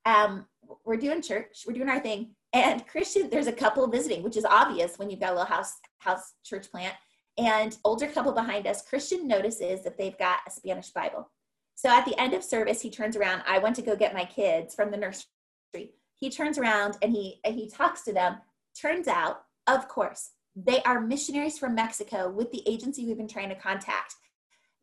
[0.06, 0.46] um
[0.86, 2.32] we're doing church, we're doing our thing.
[2.54, 5.74] And Christian, there's a couple visiting, which is obvious when you've got a little house
[6.00, 6.96] house church plant.
[7.38, 11.30] And older couple behind us, Christian notices that they've got a Spanish Bible.
[11.80, 13.42] So at the end of service, he turns around.
[13.48, 15.94] I went to go get my kids from the nursery.
[16.20, 18.36] He turns around and he he talks to them.
[18.78, 23.48] Turns out, of course, they are missionaries from Mexico with the agency we've been trying
[23.48, 24.16] to contact.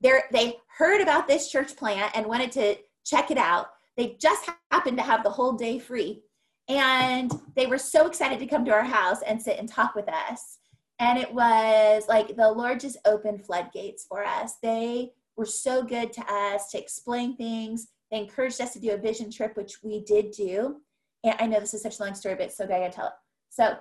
[0.00, 3.72] They're, they heard about this church plant and wanted to check it out.
[3.98, 6.22] They just happened to have the whole day free.
[6.66, 10.08] And they were so excited to come to our house and sit and talk with
[10.08, 10.60] us.
[10.98, 14.54] And it was like the Lord just opened floodgates for us.
[14.62, 17.88] They were so good to us to explain things.
[18.10, 20.76] They encouraged us to do a vision trip, which we did do.
[21.24, 23.06] And I know this is such a long story, but so good I gotta tell
[23.06, 23.12] it.
[23.50, 23.76] So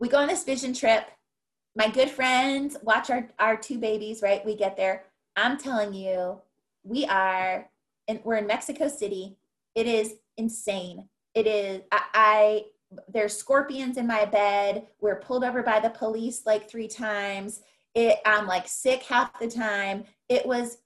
[0.00, 1.06] we go on this vision trip.
[1.76, 4.44] My good friends watch our, our two babies, right?
[4.44, 5.04] We get there.
[5.36, 6.40] I'm telling you,
[6.84, 7.70] we are,
[8.08, 9.36] and we're in Mexico City.
[9.74, 11.08] It is insane.
[11.34, 12.64] It is, I, I
[13.08, 14.86] there's scorpions in my bed.
[15.00, 17.60] We're pulled over by the police like three times.
[17.94, 20.04] It, I'm like sick half the time.
[20.32, 20.78] It was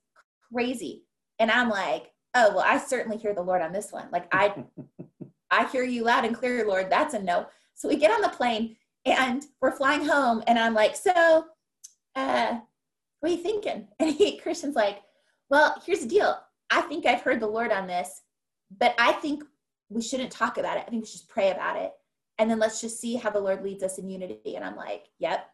[0.53, 1.05] crazy.
[1.39, 4.09] And I'm like, oh, well, I certainly hear the Lord on this one.
[4.11, 4.65] Like I,
[5.51, 6.89] I hear you loud and clear, Lord.
[6.89, 7.47] That's a no.
[7.75, 10.43] So we get on the plane and we're flying home.
[10.47, 11.45] And I'm like, so,
[12.15, 12.59] uh,
[13.21, 13.87] what are you thinking?
[14.01, 14.99] And he, Christian's like,
[15.49, 16.37] well, here's the deal.
[16.69, 18.23] I think I've heard the Lord on this,
[18.77, 19.45] but I think
[19.87, 20.83] we shouldn't talk about it.
[20.85, 21.93] I think we should just pray about it.
[22.37, 24.57] And then let's just see how the Lord leads us in unity.
[24.57, 25.47] And I'm like, yep,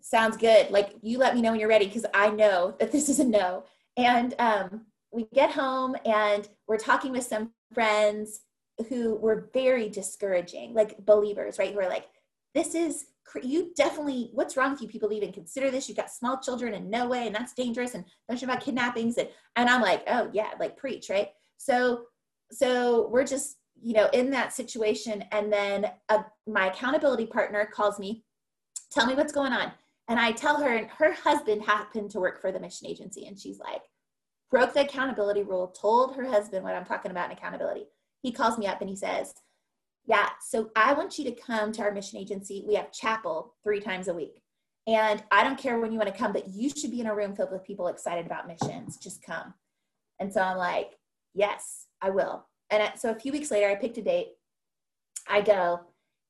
[0.00, 0.70] sounds good.
[0.70, 3.24] Like you let me know when you're ready because I know that this is a
[3.24, 3.64] no.
[3.96, 8.40] And um, we get home and we're talking with some friends
[8.88, 11.72] who were very discouraging, like believers, right?
[11.72, 12.06] Who are like,
[12.54, 13.06] this is
[13.42, 16.90] you definitely what's wrong with you people even consider this you've got small children and
[16.90, 20.28] no way and that's dangerous and don't you about kidnappings and and i'm like oh
[20.32, 22.06] yeah like preach right so
[22.50, 27.98] so we're just you know in that situation and then a, my accountability partner calls
[27.98, 28.24] me
[28.90, 29.70] tell me what's going on
[30.10, 33.26] and I tell her, and her husband happened to work for the mission agency.
[33.26, 33.82] And she's like,
[34.50, 37.84] broke the accountability rule, told her husband what I'm talking about in accountability.
[38.20, 39.32] He calls me up and he says,
[40.06, 40.28] Yeah.
[40.44, 42.64] So I want you to come to our mission agency.
[42.66, 44.42] We have chapel three times a week.
[44.88, 47.14] And I don't care when you want to come, but you should be in a
[47.14, 48.96] room filled with people excited about missions.
[48.96, 49.54] Just come.
[50.18, 50.98] And so I'm like,
[51.34, 52.46] yes, I will.
[52.70, 54.30] And so a few weeks later, I picked a date.
[55.28, 55.80] I go,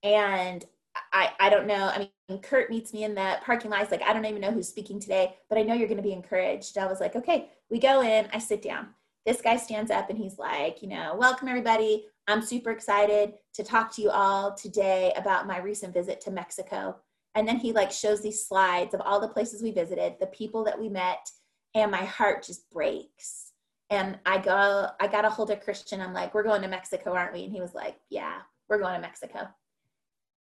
[0.02, 0.64] and
[1.12, 1.90] I, I don't know.
[1.94, 3.80] I mean, Kurt meets me in the parking lot.
[3.80, 6.02] He's like, I don't even know who's speaking today, but I know you're going to
[6.02, 6.78] be encouraged.
[6.78, 8.88] I was like, okay, we go in, I sit down.
[9.26, 12.06] This guy stands up and he's like, you know, welcome everybody.
[12.28, 16.96] I'm super excited to talk to you all today about my recent visit to Mexico.
[17.34, 20.64] And then he like shows these slides of all the places we visited, the people
[20.64, 21.30] that we met,
[21.74, 23.52] and my heart just breaks.
[23.90, 26.00] And I go, I got a hold of Christian.
[26.00, 27.44] I'm like, we're going to Mexico, aren't we?
[27.44, 28.38] And he was like, yeah,
[28.68, 29.48] we're going to Mexico.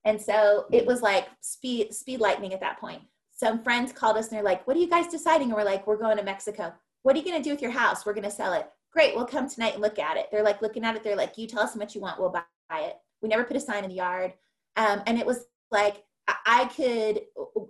[0.05, 3.03] And so it was like speed, speed lightning at that point.
[3.31, 5.49] Some friends called us and they're like, what are you guys deciding?
[5.49, 6.73] And we're like, we're going to Mexico.
[7.03, 8.07] What are you going to do with your house?
[8.07, 8.69] We're going to sell it.
[8.93, 9.17] Great.
[9.17, 10.29] We'll come tonight and look at it.
[10.31, 11.03] They're like looking at it.
[11.03, 12.21] They're like, you tell us how much you want.
[12.21, 12.97] We'll buy it.
[13.23, 14.35] We never put a sign in the yard.
[14.77, 16.05] Um, and it was like,
[16.47, 17.23] I could,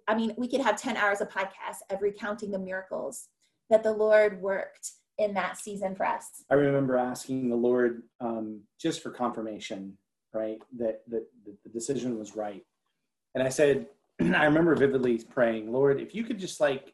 [0.06, 3.28] I mean, we could have 10 hours of podcast of recounting the miracles
[3.70, 6.26] that the Lord worked in that season for us.
[6.50, 9.98] I remember asking the Lord um, just for confirmation
[10.34, 10.58] right?
[10.78, 12.64] That, that, that the decision was right.
[13.34, 13.86] And I said,
[14.20, 16.92] I remember vividly praying, Lord, if you could just like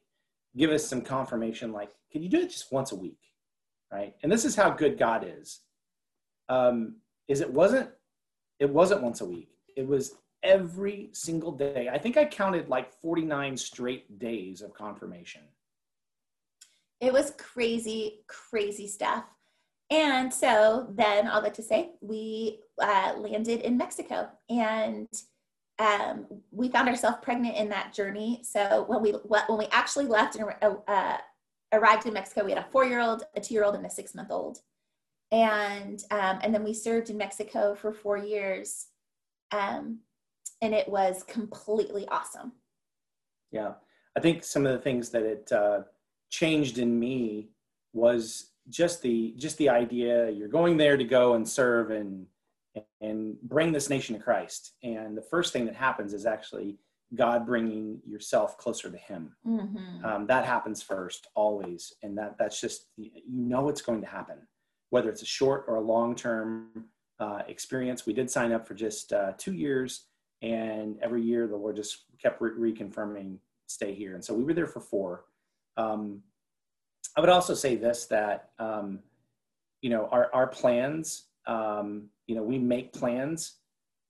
[0.57, 3.19] give us some confirmation, like, can you do it just once a week?
[3.93, 4.15] Right.
[4.23, 5.61] And this is how good God is.
[6.49, 6.97] Um,
[7.29, 7.91] is it wasn't,
[8.59, 9.51] it wasn't once a week.
[9.77, 11.89] It was every single day.
[11.93, 15.43] I think I counted like 49 straight days of confirmation.
[17.01, 19.25] It was crazy, crazy stuff.
[19.91, 25.09] And so then all that to say, we uh, landed in Mexico and
[25.81, 28.41] um, we found ourselves pregnant in that journey.
[28.45, 31.17] So when we when we actually left and uh,
[31.73, 34.59] arrived in Mexico, we had a four-year-old, a two-year-old, and a six-month-old,
[35.33, 38.89] and um, and then we served in Mexico for four years,
[39.53, 40.01] um,
[40.61, 42.53] and it was completely awesome.
[43.51, 43.73] Yeah,
[44.17, 45.83] I think some of the things that it uh,
[46.29, 47.49] changed in me
[47.95, 52.27] was just the just the idea you're going there to go and serve and
[53.01, 54.73] and bring this nation to Christ.
[54.83, 56.79] And the first thing that happens is actually
[57.15, 59.35] God bringing yourself closer to Him.
[59.47, 60.05] Mm-hmm.
[60.05, 64.37] Um, that happens first, always, and that that's just you know it's going to happen,
[64.91, 66.87] whether it's a short or a long term
[67.19, 68.07] uh, experience.
[68.07, 70.07] We did sign up for just uh, two years,
[70.43, 74.55] and every year the Lord just kept re- reconfirming stay here, and so we were
[74.55, 75.25] there for four.
[75.77, 76.23] Um,
[77.17, 79.01] I would also say this that um,
[79.83, 81.25] you know our our plans.
[81.47, 83.57] Um, you know, we make plans,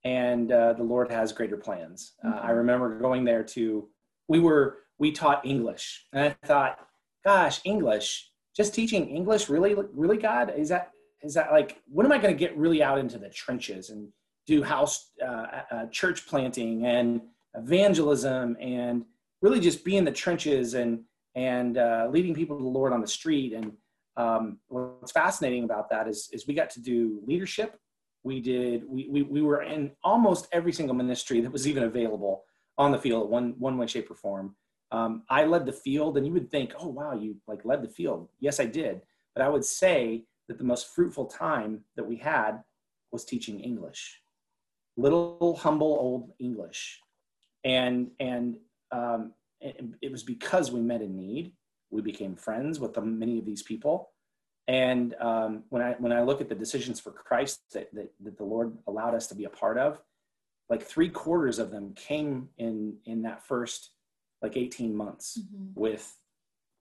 [0.05, 2.13] and uh, the Lord has greater plans.
[2.23, 2.47] Uh, mm-hmm.
[2.47, 3.89] I remember going there to.
[4.29, 6.79] We were we taught English, and I thought,
[7.25, 8.31] gosh, English.
[8.55, 10.91] Just teaching English, really, really, God, is that
[11.23, 14.09] is that like when am I going to get really out into the trenches and
[14.47, 17.23] do house uh, uh, church planting and
[17.55, 19.05] evangelism and
[19.43, 21.01] really just be in the trenches and
[21.35, 23.53] and uh, leading people to the Lord on the street.
[23.53, 23.73] And
[24.17, 27.79] um, what's fascinating about that is, is we got to do leadership.
[28.23, 32.45] We did, we, we, we were in almost every single ministry that was even available
[32.77, 34.57] on the field, one, one way, shape or form.
[34.93, 37.89] Um, I led the field and you would think, oh, wow, you like led the
[37.89, 38.29] field.
[38.41, 39.03] Yes, I did.
[39.35, 42.63] But I would say that the most fruitful time that we had
[43.13, 44.21] was teaching English,
[44.97, 47.01] little humble old English.
[47.65, 48.57] And, and
[48.91, 51.53] um, it was because we met a need.
[51.91, 54.11] We became friends with the, many of these people.
[54.69, 58.39] And um, when I when I look at the decisions for Christ that, that, that
[58.39, 60.01] the Lord allowed us to be a part of,
[60.69, 63.91] like three quarters of them came in in that first
[64.43, 65.79] like 18 months mm-hmm.
[65.79, 66.17] with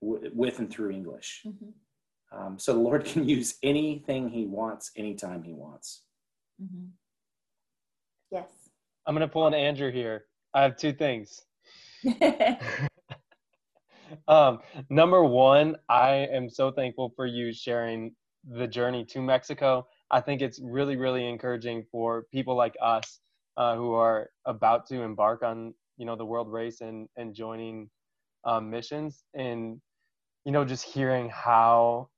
[0.01, 1.41] with and through English.
[1.45, 1.69] Mm-hmm.
[2.31, 6.03] Um, so the Lord can use anything He wants, anytime He wants.
[6.61, 6.85] Mm-hmm.
[8.31, 8.47] Yes.
[9.05, 10.25] I'm going to pull an Andrew here.
[10.53, 11.41] I have two things.
[14.27, 14.59] um,
[14.89, 18.15] number one, I am so thankful for you sharing
[18.47, 19.87] the journey to Mexico.
[20.11, 23.19] I think it's really, really encouraging for people like us
[23.57, 27.89] uh, who are about to embark on, you know, the world race and and joining
[28.45, 29.81] um, missions, and
[30.45, 32.09] you know, just hearing how,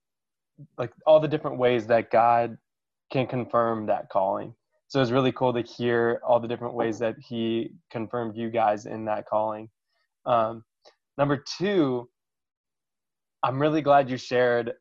[0.77, 2.57] like, all the different ways that God
[3.11, 4.53] can confirm that calling
[4.91, 8.85] so it's really cool to hear all the different ways that he confirmed you guys
[8.85, 9.69] in that calling.
[10.25, 10.65] Um,
[11.17, 12.09] number two
[13.43, 14.73] i'm really glad you shared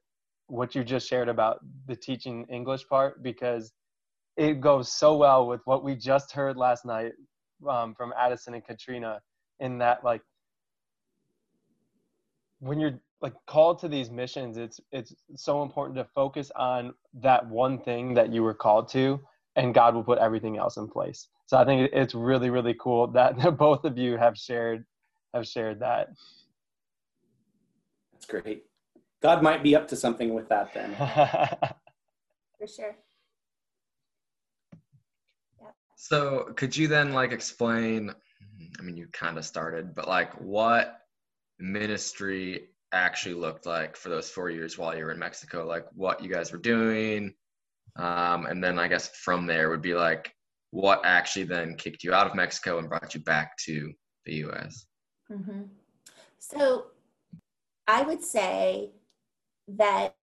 [0.46, 3.73] what you just shared about the teaching english part because
[4.37, 7.12] it goes so well with what we just heard last night
[7.68, 9.20] um, from addison and katrina
[9.61, 10.23] in that like
[12.61, 17.46] when you're like called to these missions it's it's so important to focus on that
[17.46, 19.20] one thing that you were called to
[19.56, 21.28] and God will put everything else in place.
[21.46, 24.84] So I think it's really really cool that both of you have shared
[25.34, 26.08] have shared that.
[28.12, 28.64] That's great.
[29.22, 30.94] God might be up to something with that then.
[32.58, 32.96] For sure.
[35.96, 38.14] So could you then like explain?
[38.78, 40.98] I mean, you kind of started, but like what
[41.58, 46.22] ministry actually looked like for those four years while you were in Mexico, like what
[46.22, 47.34] you guys were doing,
[47.96, 50.33] um, and then I guess from there would be like
[50.70, 53.92] what actually then kicked you out of Mexico and brought you back to
[54.24, 54.87] the U.S.
[55.31, 55.62] Mm-hmm.
[56.38, 56.87] So
[57.88, 58.90] I would say
[59.68, 60.14] that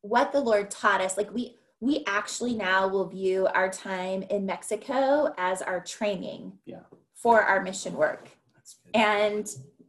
[0.00, 4.46] what the Lord taught us, like we we actually now will view our time in
[4.46, 6.82] Mexico as our training yeah.
[7.14, 8.28] for our mission work.
[8.94, 9.48] And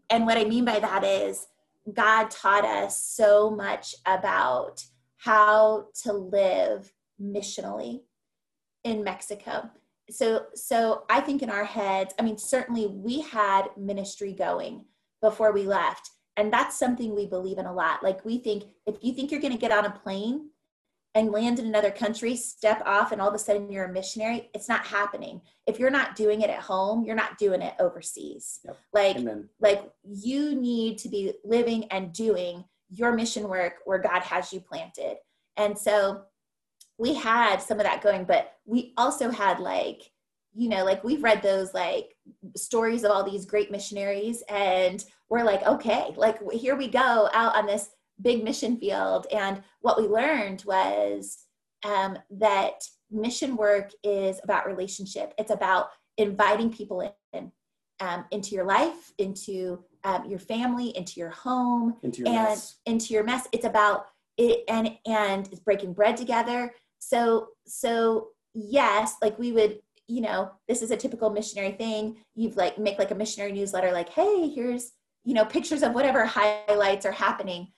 [0.09, 1.47] and what I mean by that is
[1.91, 4.83] God taught us so much about
[5.23, 8.01] how to live missionally
[8.83, 9.69] in Mexico.
[10.09, 14.85] So so I think in our heads, I mean certainly we had ministry going
[15.21, 18.03] before we left and that's something we believe in a lot.
[18.03, 20.49] Like we think if you think you're going to get on a plane
[21.15, 24.49] and land in another country, step off, and all of a sudden you're a missionary,
[24.55, 25.41] it's not happening.
[25.67, 28.59] If you're not doing it at home, you're not doing it overseas.
[28.65, 28.77] Yep.
[28.93, 29.49] Like, Amen.
[29.59, 34.59] like you need to be living and doing your mission work where God has you
[34.59, 35.17] planted.
[35.57, 36.23] And so
[36.97, 40.01] we had some of that going, but we also had like,
[40.53, 42.15] you know, like we've read those like
[42.55, 47.55] stories of all these great missionaries and we're like, okay, like here we go out
[47.55, 47.89] on this
[48.21, 49.25] big mission field.
[49.33, 51.45] And what we learned was
[51.83, 55.33] um, that mission work is about relationship.
[55.37, 57.01] It's about inviting people
[57.33, 57.51] in
[57.99, 62.75] um, into your life, into um, your family, into your home, into your and mess.
[62.85, 63.47] into your mess.
[63.51, 66.73] It's about it and and it's breaking bread together.
[66.99, 72.57] So so yes, like we would you know this is a typical missionary thing you've
[72.57, 74.91] like make like a missionary newsletter like hey here's
[75.23, 77.71] you know pictures of whatever highlights are happening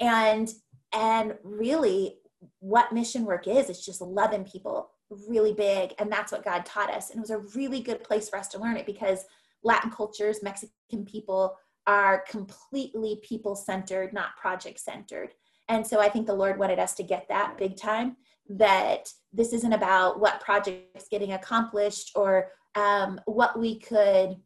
[0.00, 0.52] and
[0.92, 2.18] and really
[2.60, 4.90] what mission work is it's just loving people
[5.28, 8.28] really big and that's what god taught us and it was a really good place
[8.28, 9.24] for us to learn it because
[9.64, 15.30] latin cultures mexican people are completely people centered not project centered
[15.68, 18.16] and so i think the lord wanted us to get that big time
[18.48, 24.36] that this isn't about what projects getting accomplished or um, what we could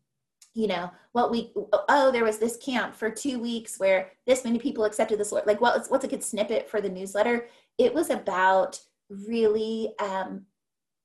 [0.55, 1.53] you know what we
[1.88, 5.46] oh there was this camp for two weeks where this many people accepted this Lord.
[5.46, 7.46] like what's what's a good snippet for the newsletter
[7.79, 10.44] it was about really um,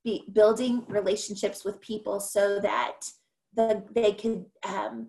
[0.04, 3.02] be, building relationships with people so that
[3.56, 5.08] the they could um,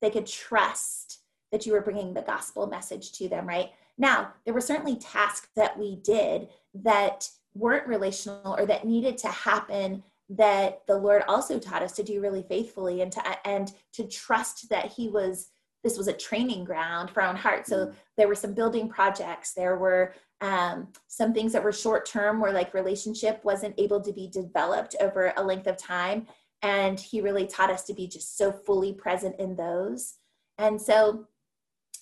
[0.00, 1.18] they could trust
[1.52, 5.48] that you were bringing the gospel message to them right now there were certainly tasks
[5.56, 11.58] that we did that weren't relational or that needed to happen that the Lord also
[11.58, 15.48] taught us to do really faithfully and to and to trust that He was
[15.82, 17.66] this was a training ground for our own heart.
[17.66, 17.94] So mm-hmm.
[18.16, 19.54] there were some building projects.
[19.54, 24.12] There were um, some things that were short term, where like relationship wasn't able to
[24.12, 26.26] be developed over a length of time,
[26.62, 30.14] and He really taught us to be just so fully present in those.
[30.58, 31.26] And so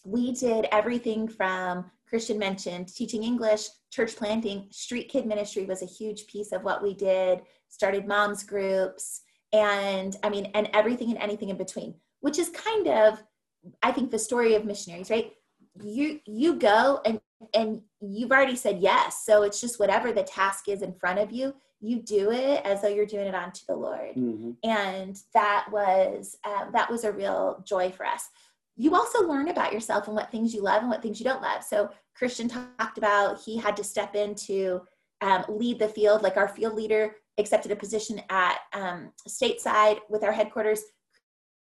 [0.05, 5.87] we did everything from Christian mentioned teaching English, church planting, street kid ministry was a
[5.87, 11.19] huge piece of what we did started moms groups, and I mean, and everything and
[11.19, 13.23] anything in between, which is kind of,
[13.83, 15.33] I think, the story of missionaries, right?
[15.83, 17.21] You you go and
[17.55, 21.31] and you've already said yes, so it's just whatever the task is in front of
[21.31, 24.51] you, you do it as though you're doing it unto the Lord, mm-hmm.
[24.65, 28.29] and that was um, that was a real joy for us
[28.79, 31.43] you also learn about yourself and what things you love and what things you don't
[31.43, 31.65] love.
[31.65, 34.81] So Christian talked about he had to step into
[35.21, 40.23] um, lead the field, like our field leader accepted a position at um, stateside with
[40.23, 40.81] our headquarters.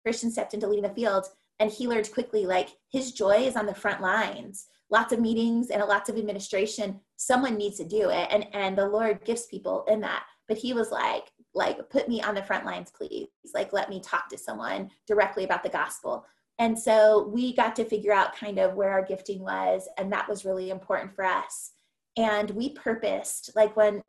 [0.04, 1.28] Christian stepped into leading the field,
[1.60, 4.66] and he learned quickly like his joy is on the front lines.
[4.90, 7.00] Lots of meetings and lots of administration.
[7.26, 10.26] Someone needs to do it, and and the Lord gives people in that.
[10.48, 13.30] But he was like, like put me on the front lines, please.
[13.54, 16.26] Like let me talk to someone directly about the gospel.
[16.60, 20.30] And so we got to figure out kind of where our gifting was, and that
[20.30, 21.72] was really important for us.
[22.18, 24.04] And we purposed, like when,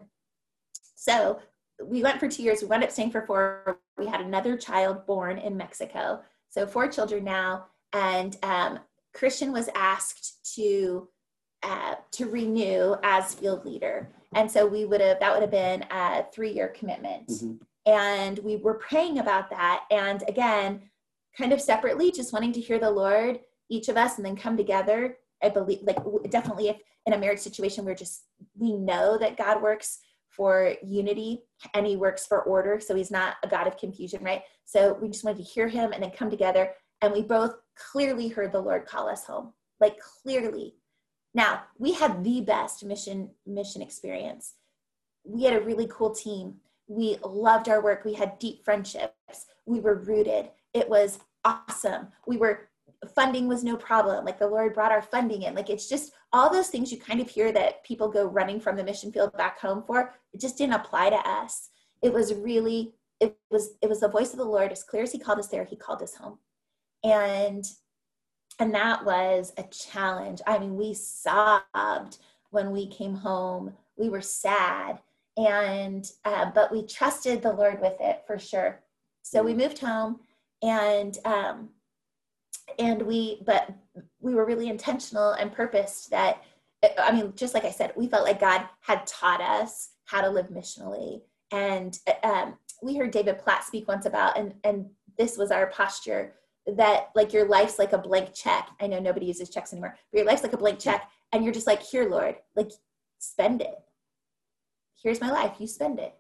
[0.95, 1.41] so
[1.83, 2.61] we went for two years.
[2.61, 3.81] We wound up staying for four.
[3.97, 6.21] We had another child born in Mexico.
[6.51, 7.67] So four children now.
[7.93, 8.81] And um,
[9.15, 11.09] Christian was asked to
[11.65, 14.09] uh, to renew as field leader.
[14.35, 17.29] And so we would have that would have been a three year commitment.
[17.29, 17.55] Mm-hmm.
[17.87, 19.85] And we were praying about that.
[19.91, 20.83] And again,
[21.37, 24.57] kind of separately, just wanting to hear the Lord, each of us, and then come
[24.57, 25.17] together.
[25.43, 25.99] I believe, like
[26.31, 28.25] definitely, if in a marriage situation, we're just
[28.59, 31.43] we know that God works for unity
[31.75, 32.81] and he works for order.
[32.81, 34.43] So he's not a God of confusion, right?
[34.65, 36.73] So we just wanted to hear him and then come together.
[37.03, 40.75] And we both clearly heard the Lord call us home, like clearly.
[41.35, 44.55] Now we had the best mission mission experience.
[45.25, 46.57] We had a really cool team.
[46.87, 48.05] We loved our work.
[48.05, 49.47] We had deep friendships.
[49.67, 50.51] We were rooted.
[50.73, 52.09] It was awesome.
[52.27, 52.69] We were
[53.15, 54.25] funding was no problem.
[54.25, 55.55] Like the Lord brought our funding in.
[55.55, 58.77] Like it's just all those things you kind of hear that people go running from
[58.77, 60.15] the mission field back home for.
[60.33, 61.71] It just didn't apply to us.
[62.03, 64.73] It was really, it was, it was the voice of the Lord.
[64.73, 66.39] As clear as He called us there, He called us home.
[67.03, 67.65] And
[68.59, 70.41] and that was a challenge.
[70.47, 72.19] I mean, we sobbed
[72.51, 73.75] when we came home.
[73.97, 75.01] We were sad,
[75.37, 78.81] and uh, but we trusted the Lord with it for sure.
[79.23, 80.21] So we moved home,
[80.63, 81.71] and um,
[82.79, 83.71] and we but
[84.21, 86.43] we were really intentional and purposed that
[86.99, 90.29] i mean just like i said we felt like god had taught us how to
[90.29, 91.21] live missionally
[91.53, 94.87] and um, we heard david platt speak once about and and
[95.17, 96.33] this was our posture
[96.67, 98.69] that like your life's like a blank check.
[98.81, 101.53] I know nobody uses checks anymore but your life's like a blank check and you're
[101.53, 102.71] just like here lord like
[103.19, 103.79] spend it.
[105.03, 105.53] Here's my life.
[105.59, 106.15] You spend it.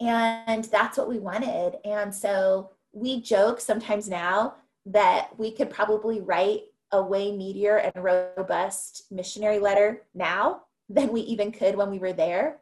[0.00, 1.76] And that's what we wanted.
[1.84, 4.54] And so we joke sometimes now
[4.86, 11.20] that we could probably write a way meatier and robust missionary letter now than we
[11.22, 12.58] even could when we were there.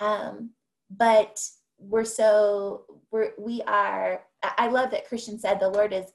[0.00, 0.50] Um,
[0.90, 1.40] but
[1.78, 4.22] we're so we're we are
[4.56, 6.06] i love that christian said the lord is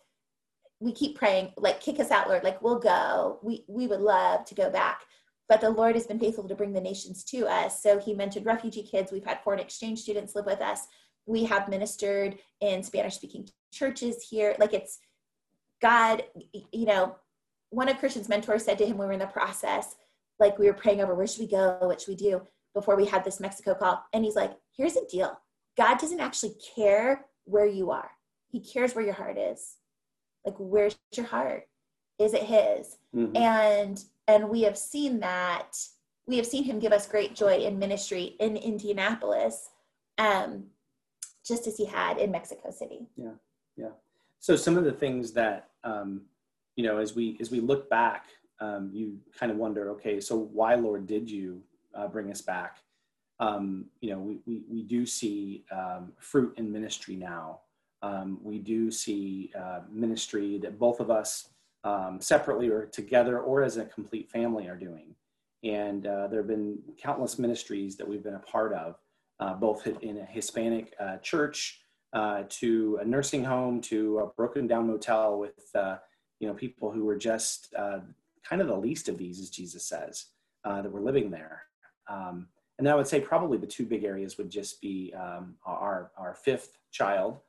[0.81, 4.43] we keep praying like kick us out lord like we'll go we we would love
[4.43, 5.01] to go back
[5.47, 8.45] but the lord has been faithful to bring the nations to us so he mentioned
[8.45, 10.87] refugee kids we've had foreign exchange students live with us
[11.25, 14.99] we have ministered in spanish speaking churches here like it's
[15.81, 16.23] God,
[16.71, 17.15] you know,
[17.71, 19.95] one of Christian's mentors said to him we were in the process,
[20.39, 22.41] like we were praying over where should we go, what should we do
[22.73, 24.03] before we had this Mexico call.
[24.13, 25.37] And he's like, here's the deal.
[25.77, 28.11] God doesn't actually care where you are.
[28.49, 29.77] He cares where your heart is.
[30.45, 31.67] Like where's your heart?
[32.19, 32.97] Is it his?
[33.15, 33.37] Mm-hmm.
[33.37, 35.77] And and we have seen that
[36.27, 39.69] we have seen him give us great joy in ministry in Indianapolis,
[40.17, 40.65] um,
[41.45, 43.07] just as he had in Mexico City.
[43.15, 43.31] Yeah,
[43.75, 43.89] yeah.
[44.39, 46.21] So some of the things that um,
[46.75, 48.27] you know, as we as we look back,
[48.59, 51.61] um, you kind of wonder, okay, so why, Lord, did you
[51.95, 52.77] uh, bring us back?
[53.39, 57.61] Um, you know, we we, we do see um, fruit in ministry now.
[58.03, 61.49] Um, we do see uh, ministry that both of us
[61.83, 65.15] um, separately or together or as a complete family are doing.
[65.63, 68.95] And uh, there have been countless ministries that we've been a part of,
[69.39, 71.81] uh, both in a Hispanic uh, church
[72.13, 75.97] uh, to a nursing home to a broken down motel with uh,
[76.39, 77.73] you know people who were just
[78.43, 80.25] kind of the least of these as jesus says
[80.65, 81.61] that were living there
[82.09, 82.47] um,
[82.79, 86.33] and i would say probably the two big areas would just be um, our, our
[86.33, 87.39] fifth child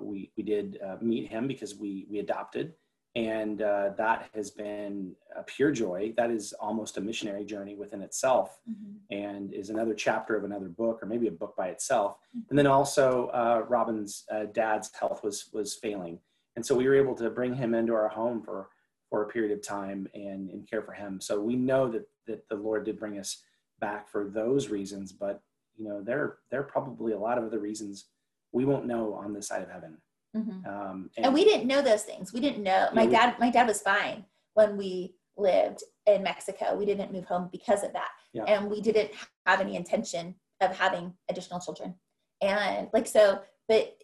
[0.00, 2.72] we, we did uh, meet him because we, we adopted.
[3.16, 6.12] And uh, that has been a pure joy.
[6.18, 8.96] That is almost a missionary journey within itself mm-hmm.
[9.10, 12.18] and is another chapter of another book or maybe a book by itself.
[12.36, 12.50] Mm-hmm.
[12.50, 16.18] and then also uh, robin's uh, dad's health was was failing.
[16.56, 18.68] And so we were able to bring him into our home for
[19.08, 21.20] for a period of time and, and care for him.
[21.20, 23.42] So we know that that the lord did bring us
[23.80, 25.42] back for those reasons but
[25.76, 28.06] you know there there are probably a lot of other reasons
[28.52, 29.98] we won't know on this side of heaven
[30.36, 30.68] Mm-hmm.
[30.68, 32.32] Um, and, and, we didn't know those things.
[32.32, 32.88] We didn't know.
[32.92, 34.24] My dad, my dad was fine
[34.54, 36.76] when we lived in Mexico.
[36.76, 38.44] We didn't move home because of that, yeah.
[38.44, 39.10] and we didn't
[39.46, 41.94] have any intention of having additional children.
[42.42, 43.96] And like so, but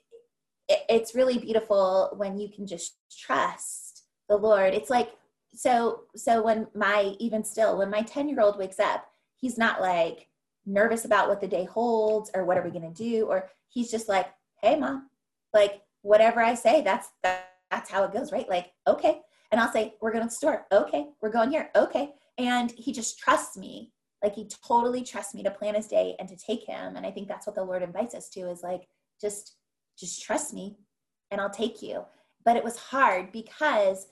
[0.68, 4.72] it, it's really beautiful when you can just trust the Lord.
[4.72, 5.10] It's like
[5.52, 6.04] so.
[6.16, 10.28] So when my even still when my ten year old wakes up, he's not like
[10.66, 13.90] nervous about what the day holds or what are we going to do, or he's
[13.90, 14.28] just like,
[14.62, 15.08] "Hey, mom,
[15.54, 18.48] like whatever I say, that's that, that's how it goes, right?
[18.48, 19.20] Like, okay.
[19.50, 20.66] And I'll say, we're going to the store.
[20.72, 21.06] Okay.
[21.20, 21.70] We're going here.
[21.74, 22.12] Okay.
[22.38, 23.92] And he just trusts me.
[24.22, 26.96] Like he totally trusts me to plan his day and to take him.
[26.96, 28.86] And I think that's what the Lord invites us to is like,
[29.20, 29.56] just,
[29.98, 30.76] just trust me
[31.30, 32.04] and I'll take you.
[32.44, 34.06] But it was hard because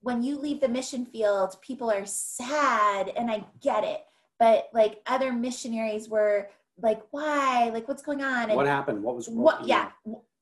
[0.00, 4.04] when you leave the mission field, people are sad and I get it.
[4.38, 6.48] But like other missionaries were
[6.80, 7.70] like, why?
[7.72, 8.50] Like, what's going on?
[8.50, 9.02] And what happened?
[9.02, 9.38] What was wrong?
[9.38, 9.90] What, yeah.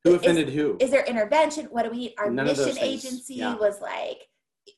[0.04, 0.76] Who offended is, who?
[0.80, 1.66] Is there intervention?
[1.66, 2.14] What do we need?
[2.18, 3.54] Our None mission agency yeah.
[3.54, 4.28] was like,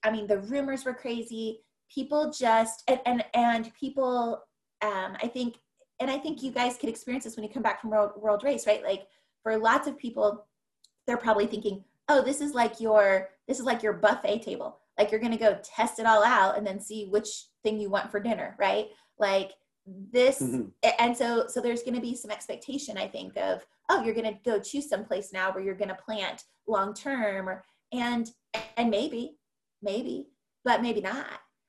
[0.03, 1.61] I mean, the rumors were crazy.
[1.91, 4.43] People just and and, and people
[4.83, 5.57] um I think
[6.01, 8.43] and I think you guys could experience this when you come back from World, World
[8.43, 8.83] Race, right?
[8.83, 9.07] Like
[9.43, 10.47] for lots of people,
[11.07, 14.79] they're probably thinking, oh, this is like your this is like your buffet table.
[14.99, 18.11] Like you're gonna go test it all out and then see which thing you want
[18.11, 18.89] for dinner, right?
[19.19, 19.53] Like
[19.87, 20.73] this Mhm.
[20.99, 24.33] and so so there's going to be some expectation i think of oh you're going
[24.33, 28.31] to go choose someplace now where you're going to plant long term or and
[28.79, 29.37] and maybe
[29.83, 30.29] maybe
[30.65, 31.27] but maybe not.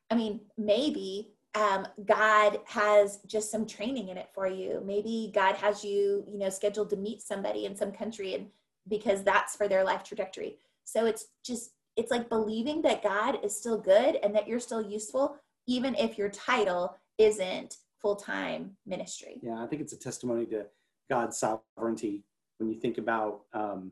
[0.10, 4.82] I mean maybe um, god has just some training in it for you.
[4.86, 8.48] Maybe god has you you know scheduled to meet somebody in some country and
[8.88, 10.58] because that's for their life trajectory.
[10.86, 14.82] So it's just it's like believing that god is still good and that you're still
[14.82, 15.38] useful
[15.68, 20.66] even if your title isn't full-time ministry Yeah, I think it's a testimony to
[21.10, 22.24] God's sovereignty
[22.58, 23.92] when you think about, um,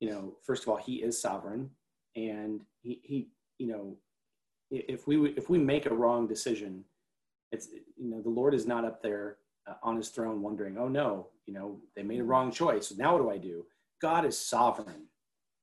[0.00, 1.70] you know, first of all, He is sovereign,
[2.14, 3.96] and He, he you know,
[4.70, 6.84] if we if we make a wrong decision,
[7.52, 10.88] it's you know the Lord is not up there uh, on His throne wondering, oh
[10.88, 12.92] no, you know, they made a wrong choice.
[12.96, 13.64] Now what do I do?
[14.02, 15.06] God is sovereign,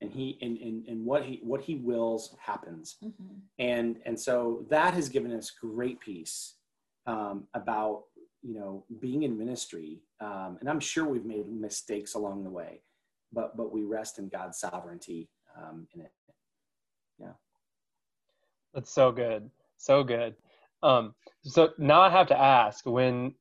[0.01, 3.39] and He and and, and what He what He wills happens Mhm.
[3.59, 6.55] and and so that has given us great peace
[7.07, 8.03] um, about
[8.41, 12.81] you know being in ministry um, and i'm sure we've made mistakes along the way
[13.31, 16.11] but but we rest in god's sovereignty um, in it
[17.19, 17.33] Yeah.
[18.73, 19.49] That's so good.
[19.77, 20.35] So good.
[20.81, 23.35] Um, so now I have to ask when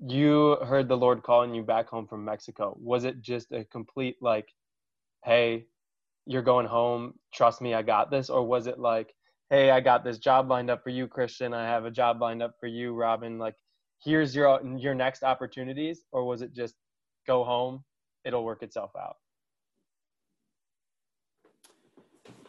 [0.00, 4.16] you heard the Lord calling you back home from Mexico, was it just a complete
[4.20, 4.48] like,
[5.24, 5.66] hey,
[6.26, 8.30] you're going home, trust me, I got this?
[8.30, 9.14] Or was it like,
[9.50, 12.42] hey, I got this job lined up for you, Christian, I have a job lined
[12.42, 13.54] up for you, Robin, like
[14.04, 16.04] here's your your next opportunities?
[16.12, 16.74] Or was it just
[17.26, 17.84] go home,
[18.24, 19.16] it'll work itself out?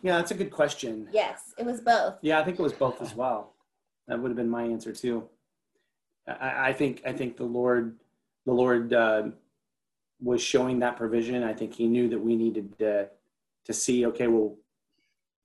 [0.01, 1.07] yeah that's a good question.
[1.11, 2.15] Yes it was both.
[2.21, 3.53] Yeah i think it was both as well.
[4.07, 5.27] That would have been my answer too.
[6.27, 7.97] I, I think i think the lord
[8.45, 9.23] the lord uh,
[10.21, 11.43] was showing that provision.
[11.43, 13.09] I think he knew that we needed to
[13.65, 14.55] to see okay well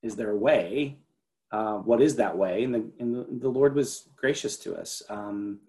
[0.03, 0.97] is there a way
[1.53, 2.65] uh, what is that way?
[2.65, 5.03] And the, and the, lord was gracious to us.
[5.09, 5.61] Um,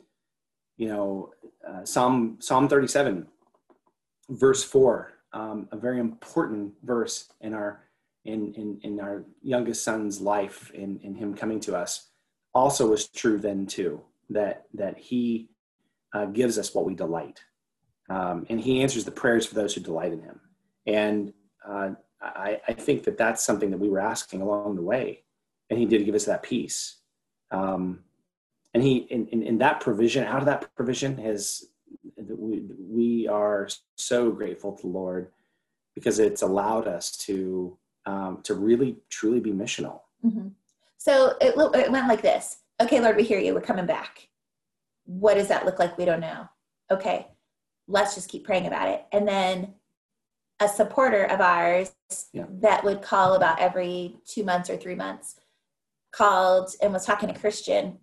[0.81, 1.31] you know
[1.67, 3.27] uh, psalm psalm 37
[4.29, 7.83] verse 4 um, a very important verse in our
[8.25, 12.09] in, in, in our youngest son's life in, in him coming to us.
[12.53, 15.49] Also was true then too that that he
[16.13, 17.41] uh, gives us what we delight.
[18.09, 20.41] Um, and he answers the prayers for those who delight in him.
[20.85, 21.33] And
[21.65, 25.23] uh, I, I think that that's something that we were asking along the way
[25.71, 26.97] and he did give us that peace
[27.49, 28.03] um,
[28.75, 31.65] and he in, in, in that provision out of that provision has
[32.27, 35.31] we, we are so grateful to the lord
[35.95, 40.49] because it's allowed us to um, to really truly be missional hmm
[40.97, 42.57] So it, it went like this.
[42.79, 43.53] Okay, Lord, we hear you.
[43.55, 44.27] We're coming back.
[45.05, 45.97] What does that look like?
[45.97, 46.47] We don't know.
[46.91, 47.27] Okay,
[47.87, 49.05] let's just keep praying about it.
[49.11, 49.73] And then
[50.59, 51.91] a supporter of ours
[52.33, 52.45] Yeah.
[52.61, 55.40] that would call about every two months or three months
[56.11, 57.97] called and was talking to Christian.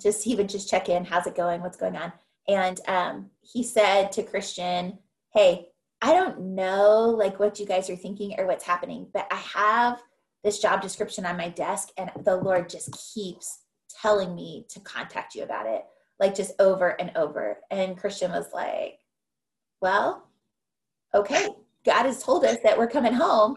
[0.00, 1.04] Just he would just check in.
[1.04, 1.60] How's it going?
[1.60, 2.12] What's going on?
[2.48, 4.98] And um, he said to Christian,
[5.32, 5.68] "Hey,
[6.02, 10.02] I don't know like what you guys are thinking or what's happening, but I have."
[10.44, 13.62] this job description on my desk and the lord just keeps
[14.00, 15.82] telling me to contact you about it
[16.20, 18.98] like just over and over and christian was like
[19.80, 20.28] well
[21.14, 21.48] okay
[21.84, 23.56] god has told us that we're coming home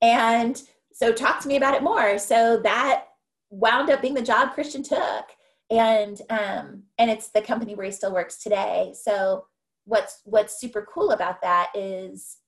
[0.00, 0.62] and
[0.92, 3.04] so talk to me about it more so that
[3.50, 5.26] wound up being the job christian took
[5.70, 9.44] and um and it's the company where he still works today so
[9.84, 12.38] what's what's super cool about that is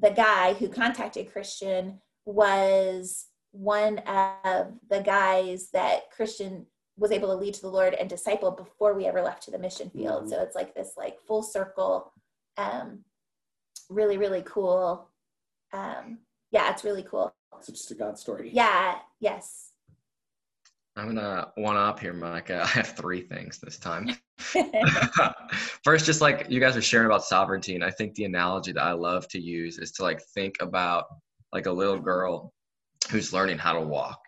[0.00, 6.66] the guy who contacted christian was one of the guys that Christian
[6.96, 9.58] was able to lead to the Lord and disciple before we ever left to the
[9.58, 10.24] mission field.
[10.24, 10.30] Mhm.
[10.30, 12.12] So it's like this like full circle,
[12.56, 13.04] um,
[13.88, 15.08] really, really cool.
[15.72, 17.32] Um, yeah, it's really cool.
[17.58, 19.70] It's just a god story Yeah, yes.
[20.96, 22.62] I'm gonna one up here, Micah.
[22.64, 24.16] I have three things this time.
[25.84, 28.82] First, just like you guys are sharing about sovereignty, and I think the analogy that
[28.82, 31.06] I love to use is to like think about
[31.52, 32.52] like a little girl
[33.10, 34.18] who's learning how to walk,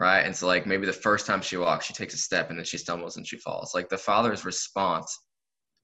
[0.00, 0.20] right?
[0.20, 2.64] And so like maybe the first time she walks, she takes a step and then
[2.64, 3.74] she stumbles and she falls.
[3.74, 5.18] Like the father's response,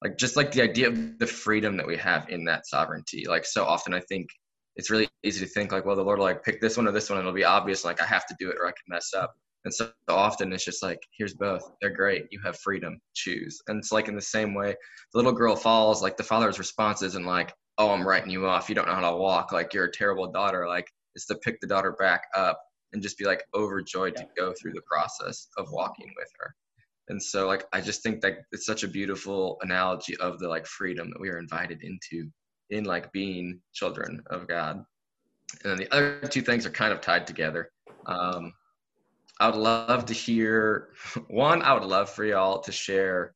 [0.02, 3.24] like just like the idea of the freedom that we have in that sovereignty.
[3.28, 4.28] Like so often, I think
[4.80, 6.90] it's really easy to think like, well, the Lord will like pick this one or
[6.90, 7.84] this one, and it'll be obvious.
[7.84, 9.34] Like I have to do it or I can mess up.
[9.66, 11.70] And so often it's just like, here's both.
[11.82, 12.28] They're great.
[12.30, 12.98] You have freedom.
[13.12, 13.60] Choose.
[13.68, 14.74] And it's like in the same way,
[15.12, 18.70] the little girl falls, like the father's response isn't like, oh, I'm writing you off.
[18.70, 19.52] You don't know how to walk.
[19.52, 20.66] Like you're a terrible daughter.
[20.66, 22.58] Like it's to pick the daughter back up
[22.94, 26.54] and just be like overjoyed to go through the process of walking with her.
[27.08, 30.64] And so like I just think that it's such a beautiful analogy of the like
[30.64, 32.30] freedom that we are invited into
[32.70, 34.84] in like being children of God.
[35.64, 37.70] And then the other two things are kind of tied together.
[38.06, 38.52] Um,
[39.40, 40.90] I would love to hear
[41.28, 43.34] one, I would love for y'all to share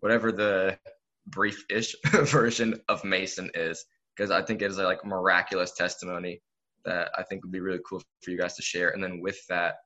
[0.00, 0.78] whatever the
[1.26, 3.84] brief-ish version of Mason is,
[4.16, 6.40] because I think it is a like miraculous testimony
[6.84, 8.90] that I think would be really cool for you guys to share.
[8.90, 9.76] And then with that,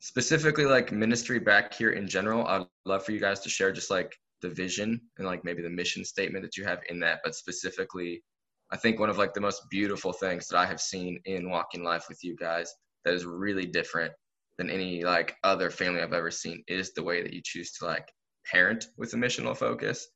[0.00, 3.90] specifically like ministry back here in general, I'd love for you guys to share just
[3.90, 7.34] like the vision and like maybe the mission statement that you have in that, but
[7.34, 8.22] specifically,
[8.70, 11.84] I think one of like the most beautiful things that I have seen in walking
[11.84, 12.72] life with you guys
[13.04, 14.12] that is really different
[14.58, 17.86] than any like other family I've ever seen is the way that you choose to
[17.86, 18.08] like
[18.50, 20.08] parent with a missional focus.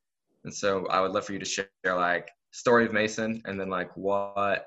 [0.44, 3.68] And so I would love for you to share like story of Mason and then
[3.68, 4.66] like what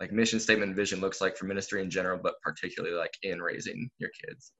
[0.00, 3.90] like mission statement vision looks like for ministry in general, but particularly like in raising
[3.98, 4.52] your kids.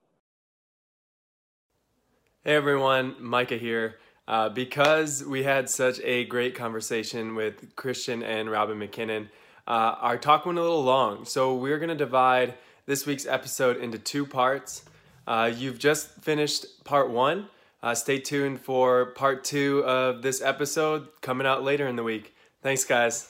[2.45, 3.97] Hey everyone, Micah here.
[4.29, 9.29] Uh, because we had such a great conversation with Christian and Robin MacKinnon,
[9.67, 11.25] uh, our talk went a little long.
[11.25, 12.55] So we're going to divide
[12.87, 14.85] this week's episode into two parts.
[15.27, 17.49] Uh, you've just finished part one.
[17.83, 22.35] Uh, stay tuned for part two of this episode coming out later in the week.
[22.63, 23.29] Thanks, guys.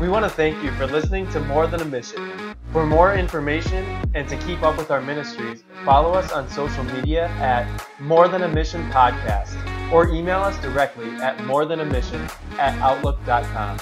[0.00, 2.49] We want to thank you for listening to More Than a Mission.
[2.72, 7.26] For more information and to keep up with our ministries, follow us on social media
[7.40, 7.66] at
[7.98, 9.56] More Than a Mission Podcast
[9.92, 12.24] or email us directly at more than a mission
[12.60, 13.78] at outlook.com.